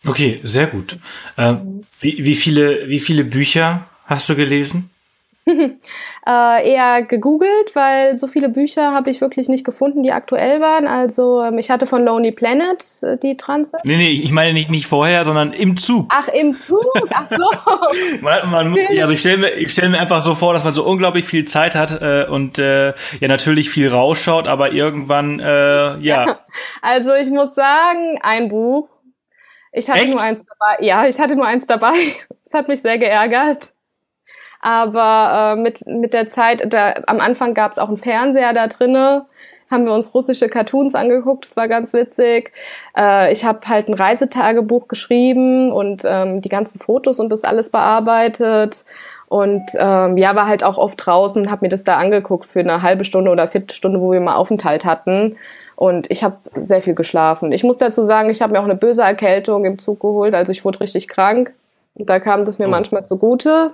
Okay, 0.07 0.39
sehr 0.43 0.65
gut. 0.65 0.97
Äh, 1.37 1.55
wie, 1.99 2.25
wie, 2.25 2.35
viele, 2.35 2.89
wie 2.89 2.99
viele 2.99 3.23
Bücher 3.23 3.85
hast 4.11 4.29
du 4.29 4.35
gelesen? 4.35 4.89
äh, 5.47 6.71
eher 6.71 7.01
gegoogelt, 7.01 7.75
weil 7.75 8.15
so 8.15 8.27
viele 8.27 8.49
Bücher 8.49 8.93
habe 8.93 9.09
ich 9.09 9.21
wirklich 9.21 9.49
nicht 9.49 9.65
gefunden, 9.65 10.03
die 10.03 10.11
aktuell 10.11 10.61
waren. 10.61 10.87
Also 10.87 11.41
ähm, 11.41 11.57
ich 11.57 11.71
hatte 11.71 11.87
von 11.87 12.05
Lonely 12.05 12.31
Planet 12.31 12.83
äh, 13.01 13.17
die 13.17 13.37
Transe. 13.37 13.77
Nee, 13.83 13.97
nee, 13.97 14.11
ich 14.11 14.31
meine 14.31 14.53
nicht, 14.53 14.69
nicht 14.69 14.85
vorher, 14.85 15.25
sondern 15.25 15.51
im 15.53 15.77
Zug. 15.77 16.05
Ach, 16.09 16.27
im 16.27 16.53
Zug? 16.53 16.85
Ach 17.11 17.25
so. 17.31 18.21
man, 18.21 18.51
man, 18.51 18.77
also 18.99 19.13
ich 19.13 19.19
stelle 19.19 19.37
mir, 19.37 19.69
stell 19.69 19.89
mir 19.89 19.99
einfach 19.99 20.21
so 20.21 20.35
vor, 20.35 20.53
dass 20.53 20.63
man 20.63 20.73
so 20.73 20.85
unglaublich 20.85 21.25
viel 21.25 21.45
Zeit 21.45 21.73
hat 21.73 21.99
äh, 22.01 22.27
und 22.29 22.59
äh, 22.59 22.89
ja 23.19 23.27
natürlich 23.27 23.71
viel 23.71 23.89
rausschaut, 23.89 24.47
aber 24.47 24.71
irgendwann, 24.73 25.39
äh, 25.39 25.97
ja. 25.99 26.39
Also 26.83 27.13
ich 27.15 27.29
muss 27.29 27.55
sagen, 27.55 28.19
ein 28.21 28.47
Buch. 28.47 28.89
Ich 29.71 29.89
hatte 29.89 30.01
Echt? 30.01 30.11
nur 30.11 30.21
eins 30.21 30.39
dabei. 30.39 30.85
Ja, 30.85 31.07
ich 31.07 31.19
hatte 31.19 31.35
nur 31.35 31.47
eins 31.47 31.65
dabei. 31.65 31.93
Das 32.45 32.53
hat 32.53 32.67
mich 32.67 32.81
sehr 32.81 32.97
geärgert. 32.97 33.73
Aber 34.61 35.55
äh, 35.55 35.59
mit, 35.59 35.85
mit 35.87 36.13
der 36.13 36.29
Zeit, 36.29 36.71
da, 36.71 36.93
am 37.07 37.19
Anfang 37.19 37.53
gab 37.53 37.71
es 37.71 37.79
auch 37.79 37.87
einen 37.87 37.97
Fernseher 37.97 38.53
da 38.53 38.67
drinne, 38.67 39.25
haben 39.71 39.85
wir 39.85 39.93
uns 39.93 40.13
russische 40.13 40.49
Cartoons 40.49 40.95
angeguckt, 40.95 41.45
das 41.45 41.55
war 41.55 41.67
ganz 41.67 41.93
witzig. 41.93 42.51
Äh, 42.95 43.31
ich 43.31 43.45
habe 43.45 43.59
halt 43.67 43.87
ein 43.87 43.93
Reisetagebuch 43.93 44.87
geschrieben 44.87 45.71
und 45.71 46.03
ähm, 46.05 46.41
die 46.41 46.49
ganzen 46.49 46.79
Fotos 46.79 47.19
und 47.19 47.29
das 47.31 47.43
alles 47.43 47.69
bearbeitet. 47.69 48.83
Und 49.29 49.63
ähm, 49.75 50.17
ja, 50.17 50.35
war 50.35 50.47
halt 50.47 50.63
auch 50.63 50.77
oft 50.77 51.05
draußen 51.05 51.41
und 51.41 51.49
habe 51.49 51.65
mir 51.65 51.69
das 51.69 51.85
da 51.85 51.95
angeguckt 51.95 52.45
für 52.45 52.59
eine 52.59 52.81
halbe 52.81 53.05
Stunde 53.05 53.31
oder 53.31 53.47
Viertelstunde, 53.47 54.01
wo 54.01 54.11
wir 54.11 54.19
mal 54.19 54.35
Aufenthalt 54.35 54.83
hatten. 54.83 55.37
Und 55.77 56.11
ich 56.11 56.23
habe 56.23 56.35
sehr 56.65 56.81
viel 56.81 56.95
geschlafen. 56.95 57.53
Ich 57.53 57.63
muss 57.63 57.77
dazu 57.77 58.03
sagen, 58.03 58.29
ich 58.29 58.41
habe 58.41 58.53
mir 58.53 58.59
auch 58.59 58.65
eine 58.65 58.75
böse 58.75 59.03
Erkältung 59.03 59.63
im 59.63 59.79
Zug 59.79 60.01
geholt. 60.01 60.35
Also 60.35 60.51
ich 60.51 60.65
wurde 60.65 60.81
richtig 60.81 61.07
krank. 61.07 61.53
Und 61.95 62.09
da 62.09 62.19
kam 62.19 62.43
das 62.43 62.59
mir 62.59 62.67
oh. 62.67 62.71
manchmal 62.71 63.05
zugute. 63.05 63.73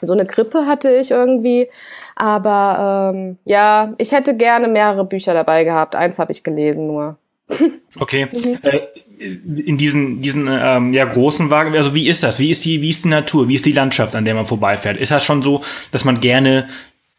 So 0.00 0.12
eine 0.12 0.26
Grippe 0.26 0.66
hatte 0.66 0.94
ich 0.94 1.10
irgendwie. 1.10 1.68
Aber 2.16 3.12
ähm, 3.14 3.38
ja, 3.44 3.94
ich 3.98 4.12
hätte 4.12 4.36
gerne 4.36 4.68
mehrere 4.68 5.04
Bücher 5.04 5.34
dabei 5.34 5.64
gehabt. 5.64 5.96
Eins 5.96 6.18
habe 6.18 6.32
ich 6.32 6.42
gelesen 6.42 6.86
nur. 6.86 7.16
Okay. 8.00 8.26
Mhm. 8.32 8.58
Äh, 8.62 8.80
in 9.18 9.78
diesen, 9.78 10.20
diesen 10.20 10.48
ähm, 10.50 10.92
ja, 10.92 11.04
großen 11.04 11.48
Wagen, 11.48 11.76
also 11.76 11.94
wie 11.94 12.08
ist 12.08 12.24
das? 12.24 12.40
Wie 12.40 12.50
ist 12.50 12.64
die, 12.64 12.82
wie 12.82 12.90
ist 12.90 13.04
die 13.04 13.08
Natur? 13.08 13.46
Wie 13.46 13.54
ist 13.54 13.64
die 13.64 13.72
Landschaft, 13.72 14.16
an 14.16 14.24
der 14.24 14.34
man 14.34 14.46
vorbeifährt? 14.46 14.96
Ist 14.96 15.12
das 15.12 15.24
schon 15.24 15.42
so, 15.42 15.62
dass 15.92 16.04
man 16.04 16.20
gerne 16.20 16.68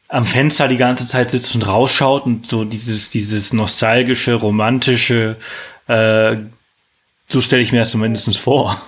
am 0.09 0.25
Fenster 0.25 0.67
die 0.67 0.77
ganze 0.77 1.07
Zeit 1.07 1.31
sitzt 1.31 1.55
und 1.55 1.65
rausschaut 1.65 2.25
und 2.25 2.45
so 2.45 2.65
dieses, 2.65 3.09
dieses 3.09 3.53
nostalgische, 3.53 4.33
romantische, 4.33 5.37
äh, 5.87 6.35
so 7.27 7.41
stelle 7.41 7.63
ich 7.63 7.71
mir 7.71 7.79
das 7.79 7.91
zumindest 7.91 8.37
vor. 8.37 8.81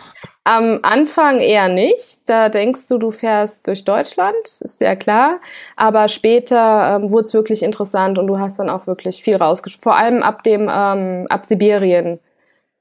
Am 0.47 0.79
Anfang 0.81 1.39
eher 1.39 1.67
nicht. 1.67 2.21
Da 2.25 2.47
denkst 2.47 2.85
du, 2.87 2.97
du 2.97 3.11
fährst 3.11 3.67
durch 3.67 3.83
Deutschland, 3.83 4.37
ist 4.61 4.79
sehr 4.79 4.95
klar. 4.95 5.41
Aber 5.75 6.07
später 6.07 6.95
ähm, 6.95 7.11
wurde 7.11 7.25
es 7.25 7.33
wirklich 7.33 7.63
interessant 7.63 8.17
und 8.17 8.27
du 8.27 8.39
hast 8.39 8.57
dann 8.57 8.69
auch 8.69 8.87
wirklich 8.87 9.21
viel 9.21 9.35
rausgeschaut. 9.35 9.83
Vor 9.83 9.97
allem 9.97 10.23
ab 10.23 10.43
dem, 10.43 10.69
ähm, 10.73 11.27
ab 11.29 11.45
Sibirien 11.45 12.21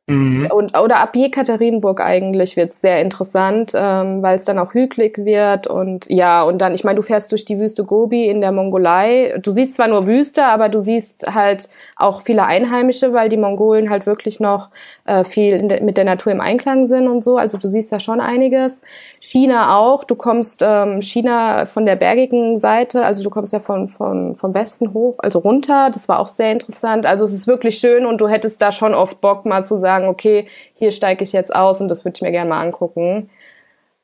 Mhm. 0.09 0.47
Und, 0.53 0.79
oder 0.79 0.99
ab 0.99 1.17
Jekaterinburg 1.17 2.01
eigentlich 2.01 2.57
wird 2.57 2.75
es 2.75 2.81
sehr 2.81 3.01
interessant, 3.01 3.73
ähm, 3.75 4.23
weil 4.23 4.37
es 4.37 4.45
dann 4.45 4.57
auch 4.61 4.73
hügelig 4.73 5.19
wird 5.19 5.67
und 5.67 6.09
ja, 6.09 6.45
und 6.45 6.59
dann, 6.59 6.75
ich 6.75 6.85
meine, 6.85 6.95
du 6.95 7.03
fährst 7.03 7.33
durch 7.33 7.45
die 7.45 7.59
Wüste 7.59 7.83
Gobi 7.83 8.29
in 8.29 8.41
der 8.41 8.53
Mongolei. 8.53 9.35
Du 9.43 9.51
siehst 9.51 9.75
zwar 9.75 9.89
nur 9.89 10.07
Wüste, 10.07 10.45
aber 10.45 10.69
du 10.69 10.79
siehst 10.79 11.35
halt 11.35 11.69
auch 11.97 12.21
viele 12.21 12.45
Einheimische, 12.45 13.13
weil 13.13 13.29
die 13.29 13.37
Mongolen 13.37 13.91
halt 13.91 14.07
wirklich 14.07 14.39
noch 14.39 14.69
äh, 15.07 15.25
viel 15.25 15.67
de 15.67 15.83
mit 15.83 15.97
der 15.97 16.05
Natur 16.05 16.31
im 16.31 16.41
Einklang 16.41 16.87
sind 16.87 17.09
und 17.09 17.25
so. 17.25 17.37
Also 17.37 17.59
du 17.59 17.67
siehst 17.67 17.91
da 17.91 17.99
schon 17.99 18.21
einiges. 18.21 18.77
China 19.21 19.77
auch. 19.77 20.05
Du 20.05 20.15
kommst 20.15 20.63
ähm, 20.65 21.03
China 21.03 21.67
von 21.67 21.85
der 21.85 21.97
bergigen 21.97 22.61
Seite, 22.61 23.05
also 23.05 23.25
du 23.25 23.31
kommst 23.31 23.53
ja 23.53 23.61
von, 23.61 23.89
von, 23.89 24.37
vom 24.37 24.55
Westen 24.55 24.95
hoch, 24.95 25.17
also 25.19 25.41
runter. 25.41 25.91
Das 25.93 26.09
war 26.09 26.21
auch 26.21 26.29
sehr 26.29 26.53
interessant. 26.53 27.07
Also 27.07 27.25
es 27.25 27.33
ist 27.33 27.47
wirklich 27.47 27.79
schön 27.79 28.07
und 28.07 28.21
du 28.21 28.29
hättest 28.29 28.63
da 28.63 28.71
schon 28.71 28.95
oft 28.95 29.21
Bock 29.21 29.45
mal 29.47 29.65
zu 29.65 29.79
sagen, 29.79 29.96
okay, 30.05 30.47
hier 30.75 30.93
steige 30.93 31.25
ich 31.25 31.33
jetzt 31.33 31.55
aus 31.55 31.81
und 31.81 31.89
das 31.89 32.05
würde 32.05 32.17
ich 32.17 32.23
mir 32.23 32.33
gerne 32.33 32.51
mal 32.51 32.63
angucken. 32.63 33.31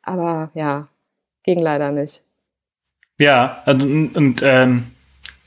Aber 0.03 0.51
ja, 0.55 0.89
ging 1.45 1.59
leider 1.59 1.91
nicht. 1.91 2.23
Ja, 3.19 3.63
und, 3.67 4.17
und 4.17 4.43
ähm, 4.43 4.93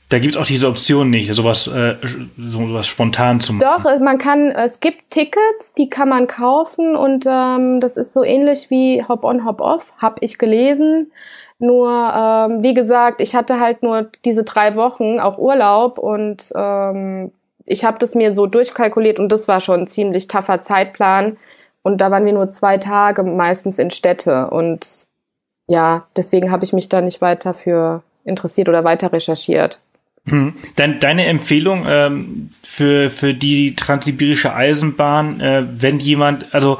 da 0.08 0.20
gibt's 0.20 0.36
auch 0.36 0.46
diese 0.46 0.68
Option 0.68 1.10
nicht, 1.10 1.34
sowas, 1.34 1.66
äh, 1.66 1.96
sowas 2.38 2.86
spontan 2.86 3.40
zu 3.40 3.52
machen. 3.52 3.82
Doch, 3.82 3.98
man 4.00 4.18
kann, 4.18 4.52
es 4.52 4.78
gibt 4.78 5.10
Tickets, 5.10 5.74
die 5.76 5.88
kann 5.88 6.08
man 6.08 6.28
kaufen 6.28 6.94
und 6.94 7.26
ähm, 7.28 7.80
das 7.80 7.96
ist 7.96 8.12
so 8.12 8.22
ähnlich 8.22 8.70
wie 8.70 9.02
Hop-on, 9.06 9.44
Hop-off, 9.44 9.92
habe 9.98 10.18
ich 10.20 10.38
gelesen. 10.38 11.10
Nur, 11.58 11.90
ähm, 11.90 12.62
wie 12.62 12.74
gesagt, 12.74 13.20
ich 13.20 13.34
hatte 13.34 13.58
halt 13.58 13.82
nur 13.82 14.10
diese 14.24 14.44
drei 14.44 14.76
Wochen 14.76 15.18
auch 15.18 15.38
Urlaub 15.38 15.98
und 15.98 16.52
ähm, 16.54 17.32
ich 17.66 17.84
habe 17.84 17.98
das 17.98 18.14
mir 18.14 18.32
so 18.32 18.46
durchkalkuliert 18.46 19.18
und 19.18 19.30
das 19.30 19.48
war 19.48 19.60
schon 19.60 19.80
ein 19.80 19.86
ziemlich 19.88 20.28
taffer 20.28 20.60
Zeitplan. 20.62 21.36
Und 21.82 22.00
da 22.00 22.10
waren 22.10 22.24
wir 22.24 22.32
nur 22.32 22.48
zwei 22.48 22.78
Tage 22.78 23.22
meistens 23.24 23.78
in 23.78 23.90
Städte. 23.90 24.48
Und 24.50 24.86
ja, 25.68 26.06
deswegen 26.16 26.50
habe 26.50 26.64
ich 26.64 26.72
mich 26.72 26.88
da 26.88 27.00
nicht 27.00 27.20
weiter 27.20 27.54
für 27.54 28.02
interessiert 28.24 28.68
oder 28.68 28.84
weiter 28.84 29.12
recherchiert. 29.12 29.80
Hm. 30.28 30.54
Dein, 30.74 30.98
deine 30.98 31.26
Empfehlung 31.26 31.84
ähm, 31.88 32.50
für, 32.62 33.10
für 33.10 33.34
die 33.34 33.76
transsibirische 33.76 34.52
Eisenbahn, 34.52 35.40
äh, 35.40 35.64
wenn 35.70 36.00
jemand, 36.00 36.52
also 36.52 36.78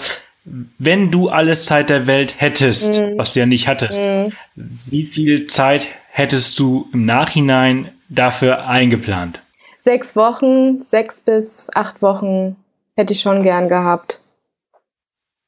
wenn 0.79 1.11
du 1.11 1.29
alles 1.29 1.65
Zeit 1.65 1.91
der 1.91 2.07
Welt 2.07 2.35
hättest, 2.39 3.01
mhm. 3.01 3.19
was 3.19 3.33
du 3.33 3.41
ja 3.41 3.47
nicht 3.47 3.67
hattest, 3.67 4.01
mhm. 4.01 4.33
wie 4.55 5.05
viel 5.05 5.49
Zeit 5.49 5.89
hättest 6.11 6.57
du 6.59 6.89
im 6.93 7.05
Nachhinein 7.05 7.91
dafür 8.09 8.67
eingeplant? 8.67 9.41
Sechs 9.87 10.17
Wochen, 10.17 10.81
sechs 10.81 11.21
bis 11.21 11.69
acht 11.73 12.03
Wochen 12.03 12.57
hätte 12.97 13.13
ich 13.13 13.21
schon 13.21 13.45
gern 13.45 13.69
gehabt. 13.69 14.21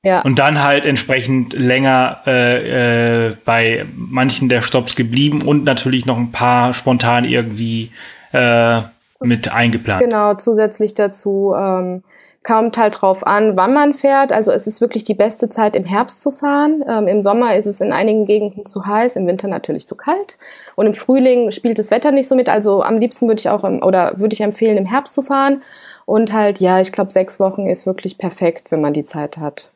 Ja. 0.05 0.21
Und 0.21 0.39
dann 0.39 0.63
halt 0.63 0.87
entsprechend 0.87 1.55
länger 1.55 2.23
äh, 2.25 3.31
äh, 3.31 3.37
bei 3.45 3.85
manchen 3.97 4.49
der 4.49 4.63
Stops 4.63 4.95
geblieben 4.95 5.43
und 5.43 5.65
natürlich 5.65 6.07
noch 6.07 6.17
ein 6.17 6.31
paar 6.31 6.73
spontan 6.73 7.25
irgendwie 7.25 7.91
äh, 8.31 8.83
mit 9.19 9.53
eingeplant. 9.53 10.05
Genau, 10.05 10.35
zusätzlich 10.35 10.95
dazu 10.95 11.53
ähm, 11.59 12.05
kommt 12.45 12.79
halt 12.79 13.01
drauf 13.01 13.27
an, 13.27 13.57
wann 13.57 13.75
man 13.75 13.95
fährt. 13.95 14.33
Also 14.33 14.53
es 14.53 14.67
ist 14.67 14.81
wirklich 14.81 15.05
die 15.05 15.15
beste 15.15 15.51
Zeit 15.51 15.77
im 15.77 15.85
Herbst 15.85 16.21
zu 16.21 16.31
fahren. 16.31 16.85
Ähm, 16.89 17.09
Im 17.09 17.23
Sommer 17.23 17.57
ist 17.57 17.67
es 17.67 17.81
in 17.81 17.93
einigen 17.93 18.27
Gegenden 18.27 18.65
zu 18.65 18.87
heiß, 18.87 19.17
im 19.17 19.27
Winter 19.27 19.49
natürlich 19.49 19.87
zu 19.87 19.97
kalt. 19.97 20.39
Und 20.77 20.87
im 20.87 20.95
Frühling 20.95 21.51
spielt 21.51 21.79
das 21.79 21.91
Wetter 21.91 22.11
nicht 22.11 22.29
so 22.29 22.35
mit. 22.35 22.49
Also 22.49 22.83
am 22.83 22.99
liebsten 22.99 23.27
würde 23.29 23.41
ich 23.41 23.49
auch 23.49 23.65
im, 23.65 23.83
oder 23.83 24.19
würde 24.19 24.35
ich 24.35 24.41
empfehlen, 24.41 24.79
im 24.79 24.87
Herbst 24.87 25.15
zu 25.15 25.23
fahren. 25.23 25.63
Und 26.07 26.33
halt, 26.33 26.61
ja, 26.61 26.81
ich 26.81 26.93
glaube, 26.93 27.11
sechs 27.11 27.39
Wochen 27.39 27.67
ist 27.67 27.85
wirklich 27.85 28.17
perfekt, 28.17 28.71
wenn 28.71 28.81
man 28.81 28.95
die 28.95 29.05
Zeit 29.05 29.37
hat. 29.37 29.73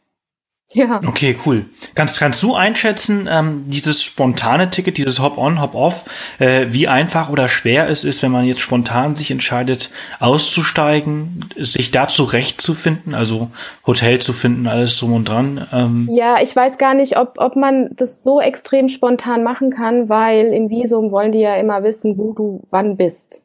Ja. 0.74 1.00
Okay, 1.06 1.36
cool. 1.44 1.66
Kannst, 1.94 2.18
kannst 2.18 2.42
du 2.42 2.54
einschätzen, 2.54 3.28
ähm, 3.30 3.64
dieses 3.66 4.02
spontane 4.02 4.70
Ticket, 4.70 4.96
dieses 4.96 5.20
Hop-on, 5.20 5.60
Hop-off, 5.60 6.04
äh, 6.38 6.66
wie 6.70 6.88
einfach 6.88 7.28
oder 7.28 7.48
schwer 7.48 7.88
es 7.88 8.04
ist, 8.04 8.22
wenn 8.22 8.32
man 8.32 8.46
jetzt 8.46 8.60
spontan 8.60 9.14
sich 9.14 9.30
entscheidet, 9.30 9.90
auszusteigen, 10.18 11.40
sich 11.58 11.90
da 11.90 12.08
zurechtzufinden, 12.08 13.14
also 13.14 13.50
Hotel 13.86 14.20
zu 14.20 14.32
finden, 14.32 14.66
alles 14.66 14.98
drum 14.98 15.12
und 15.12 15.28
dran? 15.28 15.66
Ähm. 15.72 16.08
Ja, 16.10 16.40
ich 16.42 16.54
weiß 16.54 16.78
gar 16.78 16.94
nicht, 16.94 17.18
ob, 17.18 17.34
ob 17.36 17.56
man 17.56 17.90
das 17.94 18.22
so 18.22 18.40
extrem 18.40 18.88
spontan 18.88 19.42
machen 19.42 19.70
kann, 19.70 20.08
weil 20.08 20.46
im 20.46 20.70
Visum 20.70 21.10
wollen 21.10 21.32
die 21.32 21.40
ja 21.40 21.56
immer 21.56 21.82
wissen, 21.82 22.16
wo 22.16 22.32
du 22.32 22.62
wann 22.70 22.96
bist. 22.96 23.41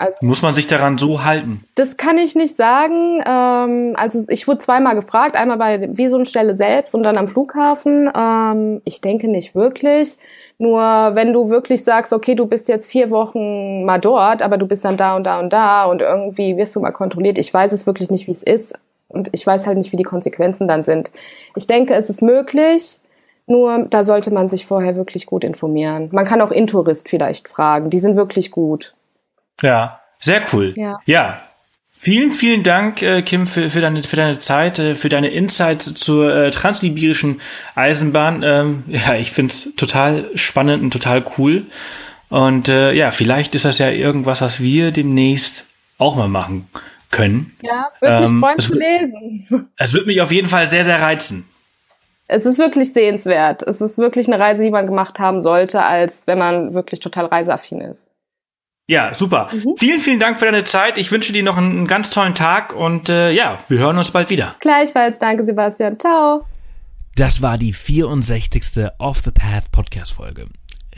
Also, 0.00 0.24
Muss 0.24 0.40
man 0.40 0.54
sich 0.54 0.66
daran 0.66 0.96
so 0.96 1.24
halten? 1.24 1.62
Das 1.74 1.98
kann 1.98 2.16
ich 2.16 2.34
nicht 2.34 2.56
sagen. 2.56 3.22
Ähm, 3.26 3.92
also 3.96 4.24
ich 4.28 4.48
wurde 4.48 4.60
zweimal 4.60 4.94
gefragt, 4.94 5.36
einmal 5.36 5.58
bei 5.58 5.76
der 5.76 5.94
Visumstelle 5.98 6.56
selbst 6.56 6.94
und 6.94 7.02
dann 7.02 7.18
am 7.18 7.28
Flughafen. 7.28 8.10
Ähm, 8.16 8.80
ich 8.86 9.02
denke 9.02 9.28
nicht 9.28 9.54
wirklich. 9.54 10.16
Nur 10.56 10.80
wenn 10.80 11.34
du 11.34 11.50
wirklich 11.50 11.84
sagst, 11.84 12.14
okay, 12.14 12.34
du 12.34 12.46
bist 12.46 12.68
jetzt 12.68 12.90
vier 12.90 13.10
Wochen 13.10 13.84
mal 13.84 13.98
dort, 13.98 14.40
aber 14.40 14.56
du 14.56 14.66
bist 14.66 14.86
dann 14.86 14.96
da 14.96 15.16
und 15.16 15.24
da 15.24 15.38
und 15.38 15.52
da 15.52 15.84
und 15.84 16.00
irgendwie 16.00 16.56
wirst 16.56 16.74
du 16.74 16.80
mal 16.80 16.92
kontrolliert. 16.92 17.36
Ich 17.36 17.52
weiß 17.52 17.70
es 17.72 17.86
wirklich 17.86 18.08
nicht, 18.08 18.26
wie 18.26 18.32
es 18.32 18.42
ist 18.42 18.72
und 19.08 19.28
ich 19.32 19.46
weiß 19.46 19.66
halt 19.66 19.76
nicht, 19.76 19.92
wie 19.92 19.96
die 19.96 20.02
Konsequenzen 20.02 20.66
dann 20.66 20.82
sind. 20.82 21.10
Ich 21.56 21.66
denke, 21.66 21.92
es 21.92 22.08
ist 22.08 22.22
möglich. 22.22 23.00
Nur 23.46 23.86
da 23.90 24.02
sollte 24.02 24.32
man 24.32 24.48
sich 24.48 24.64
vorher 24.64 24.96
wirklich 24.96 25.26
gut 25.26 25.44
informieren. 25.44 26.08
Man 26.12 26.24
kann 26.24 26.40
auch 26.40 26.52
Intourist 26.52 27.08
vielleicht 27.08 27.48
fragen. 27.48 27.90
Die 27.90 28.00
sind 28.00 28.16
wirklich 28.16 28.50
gut. 28.50 28.94
Ja, 29.62 30.00
sehr 30.18 30.42
cool. 30.52 30.74
Ja. 30.76 30.98
ja. 31.04 31.42
Vielen, 31.92 32.30
vielen 32.30 32.62
Dank, 32.62 33.02
äh, 33.02 33.20
Kim, 33.20 33.46
für, 33.46 33.68
für, 33.68 33.82
deine, 33.82 34.02
für 34.02 34.16
deine 34.16 34.38
Zeit, 34.38 34.78
äh, 34.78 34.94
für 34.94 35.10
deine 35.10 35.28
Insights 35.28 35.92
zur 35.94 36.34
äh, 36.34 36.50
transsibirischen 36.50 37.42
Eisenbahn. 37.74 38.42
Ähm, 38.42 38.84
ja, 38.86 39.16
ich 39.16 39.32
find's 39.32 39.68
total 39.76 40.30
spannend 40.34 40.82
und 40.82 40.92
total 40.92 41.22
cool. 41.36 41.66
Und 42.30 42.70
äh, 42.70 42.92
ja, 42.92 43.10
vielleicht 43.10 43.54
ist 43.54 43.66
das 43.66 43.78
ja 43.78 43.90
irgendwas, 43.90 44.40
was 44.40 44.62
wir 44.62 44.92
demnächst 44.92 45.66
auch 45.98 46.16
mal 46.16 46.28
machen 46.28 46.68
können. 47.10 47.54
Ja, 47.60 47.88
würde 48.00 48.20
mich 48.20 48.30
ähm, 48.30 48.40
freuen 48.40 48.58
zu 48.60 48.74
lesen. 48.74 49.68
Es 49.76 49.92
wird 49.92 50.06
mich 50.06 50.20
auf 50.20 50.32
jeden 50.32 50.48
Fall 50.48 50.68
sehr, 50.68 50.84
sehr 50.84 51.02
reizen. 51.02 51.46
Es 52.28 52.46
ist 52.46 52.58
wirklich 52.58 52.92
sehenswert. 52.92 53.62
Es 53.62 53.80
ist 53.80 53.98
wirklich 53.98 54.28
eine 54.28 54.38
Reise, 54.38 54.62
die 54.62 54.70
man 54.70 54.86
gemacht 54.86 55.18
haben 55.18 55.42
sollte, 55.42 55.82
als 55.82 56.26
wenn 56.26 56.38
man 56.38 56.72
wirklich 56.72 57.00
total 57.00 57.26
reiseaffin 57.26 57.80
ist. 57.80 58.06
Ja, 58.90 59.14
super. 59.14 59.48
Mhm. 59.52 59.76
Vielen, 59.76 60.00
vielen 60.00 60.18
Dank 60.18 60.36
für 60.36 60.46
deine 60.46 60.64
Zeit. 60.64 60.98
Ich 60.98 61.12
wünsche 61.12 61.32
dir 61.32 61.44
noch 61.44 61.56
einen, 61.56 61.86
ganz 61.86 62.10
tollen 62.10 62.34
Tag 62.34 62.74
und 62.74 63.08
äh, 63.08 63.30
ja, 63.30 63.60
wir 63.68 63.78
hören 63.78 63.96
uns 63.96 64.10
bald 64.10 64.30
wieder. 64.30 64.56
Gleichfalls. 64.58 65.16
Danke, 65.20 65.46
Sebastian. 65.46 65.96
Ciao. 65.96 66.44
Das 67.14 67.40
war 67.40 67.56
die 67.56 67.72
64. 67.72 68.90
Off 68.98 69.22
the 69.24 69.30
Path 69.30 69.70
Podcast 69.70 70.14
Folge. 70.14 70.48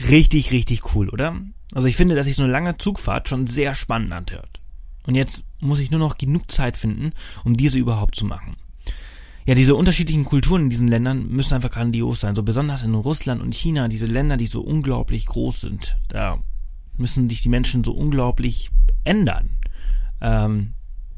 Richtig, 0.09 0.51
richtig 0.51 0.95
cool, 0.95 1.07
oder? 1.07 1.35
Also 1.75 1.87
ich 1.87 1.95
finde, 1.95 2.15
dass 2.15 2.25
sich 2.25 2.35
so 2.35 2.41
eine 2.41 2.51
lange 2.51 2.79
Zugfahrt 2.79 3.29
schon 3.29 3.45
sehr 3.45 3.75
spannend 3.75 4.11
anhört. 4.11 4.59
Und 5.05 5.13
jetzt 5.13 5.45
muss 5.59 5.77
ich 5.77 5.91
nur 5.91 5.99
noch 5.99 6.17
genug 6.17 6.49
Zeit 6.49 6.77
finden, 6.77 7.11
um 7.45 7.55
diese 7.55 7.77
überhaupt 7.77 8.15
zu 8.15 8.25
machen. 8.25 8.55
Ja, 9.45 9.53
diese 9.53 9.75
unterschiedlichen 9.75 10.25
Kulturen 10.25 10.63
in 10.63 10.69
diesen 10.71 10.87
Ländern 10.87 11.27
müssen 11.27 11.53
einfach 11.53 11.69
grandios 11.69 12.21
sein. 12.21 12.33
So 12.33 12.41
besonders 12.41 12.81
in 12.81 12.95
Russland 12.95 13.43
und 13.43 13.53
China, 13.53 13.87
diese 13.87 14.07
Länder, 14.07 14.37
die 14.37 14.47
so 14.47 14.61
unglaublich 14.61 15.27
groß 15.27 15.61
sind. 15.61 15.95
Da 16.07 16.39
müssen 16.97 17.29
sich 17.29 17.41
die 17.41 17.49
Menschen 17.49 17.83
so 17.83 17.93
unglaublich 17.93 18.69
ändern. 19.03 19.49
Ähm, 20.21 20.73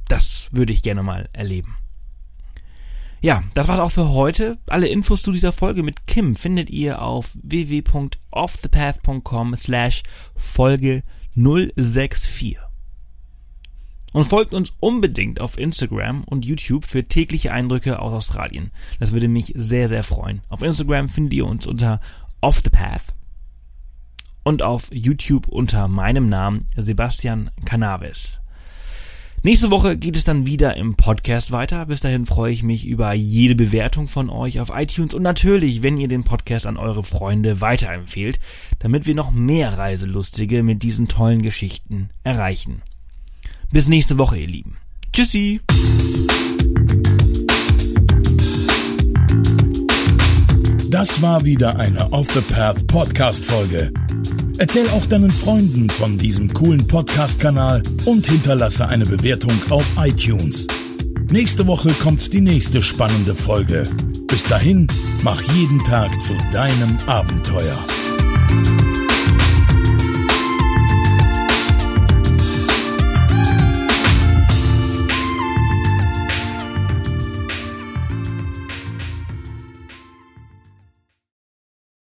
das 0.07 0.49
würde 0.51 0.73
ich 0.73 0.81
gerne 0.83 1.03
mal 1.03 1.29
erleben. 1.33 1.77
Ja, 3.21 3.43
das 3.55 3.67
war's 3.67 3.79
auch 3.79 3.91
für 3.91 4.09
heute. 4.09 4.59
Alle 4.67 4.87
Infos 4.87 5.23
zu 5.23 5.31
dieser 5.31 5.51
Folge 5.51 5.81
mit 5.81 6.05
Kim 6.05 6.35
findet 6.35 6.69
ihr 6.69 7.01
auf 7.01 7.35
www.offthepath.com 7.41 9.55
slash 9.55 10.03
Folge 10.35 11.01
064. 11.33 12.59
Und 14.13 14.25
folgt 14.25 14.53
uns 14.53 14.73
unbedingt 14.79 15.41
auf 15.41 15.57
Instagram 15.57 16.23
und 16.23 16.45
YouTube 16.45 16.85
für 16.85 17.07
tägliche 17.07 17.51
Eindrücke 17.51 17.97
aus 17.99 18.13
Australien. 18.13 18.69
Das 18.99 19.11
würde 19.11 19.27
mich 19.27 19.53
sehr, 19.57 19.87
sehr 19.89 20.03
freuen. 20.03 20.41
Auf 20.47 20.61
Instagram 20.61 21.09
findet 21.09 21.33
ihr 21.33 21.47
uns 21.47 21.65
unter 21.67 21.99
Off 22.41 22.61
the 22.63 22.69
Path 22.69 23.15
und 24.45 24.61
auf 24.61 24.89
YouTube 24.93 25.47
unter 25.47 25.89
meinem 25.89 26.29
Namen 26.29 26.67
Sebastian 26.77 27.49
Cannabis. 27.65 28.39
Nächste 29.43 29.69
Woche 29.69 29.97
geht 29.97 30.15
es 30.15 30.23
dann 30.23 30.47
wieder 30.47 30.77
im 30.77 30.95
Podcast 30.95 31.51
weiter. 31.51 31.85
Bis 31.87 31.99
dahin 31.99 32.25
freue 32.25 32.53
ich 32.53 32.63
mich 32.63 32.87
über 32.87 33.13
jede 33.13 33.55
Bewertung 33.55 34.07
von 34.07 34.29
euch 34.29 34.59
auf 34.59 34.71
iTunes 34.73 35.13
und 35.13 35.23
natürlich, 35.23 35.83
wenn 35.83 35.97
ihr 35.97 36.07
den 36.07 36.23
Podcast 36.23 36.65
an 36.65 36.77
eure 36.77 37.03
Freunde 37.03 37.59
weiterempfehlt, 37.59 38.39
damit 38.79 39.05
wir 39.05 39.13
noch 39.13 39.31
mehr 39.31 39.77
Reiselustige 39.77 40.63
mit 40.63 40.83
diesen 40.83 41.07
tollen 41.07 41.41
Geschichten 41.41 42.09
erreichen. 42.23 42.81
Bis 43.71 43.87
nächste 43.87 44.17
Woche, 44.17 44.37
ihr 44.37 44.47
Lieben. 44.47 44.77
Tschüssi! 45.11 45.59
Das 50.89 51.21
war 51.21 51.43
wieder 51.43 51.77
eine 51.77 52.11
Off 52.13 52.31
the 52.33 52.41
Path 52.41 52.87
Podcast 52.87 53.43
Folge. 53.43 53.91
Erzähl 54.57 54.89
auch 54.89 55.05
deinen 55.05 55.31
Freunden 55.31 55.89
von 55.89 56.17
diesem 56.17 56.53
coolen 56.53 56.87
Podcast-Kanal 56.87 57.83
und 58.05 58.27
hinterlasse 58.27 58.87
eine 58.87 59.05
Bewertung 59.05 59.53
auf 59.69 59.85
iTunes. 59.97 60.67
Nächste 61.29 61.67
Woche 61.67 61.89
kommt 62.01 62.31
die 62.31 62.41
nächste 62.41 62.81
spannende 62.81 63.35
Folge. 63.35 63.83
Bis 64.27 64.43
dahin, 64.43 64.87
mach 65.23 65.41
jeden 65.41 65.83
Tag 65.83 66.21
zu 66.21 66.33
deinem 66.53 66.97
Abenteuer. 67.07 67.77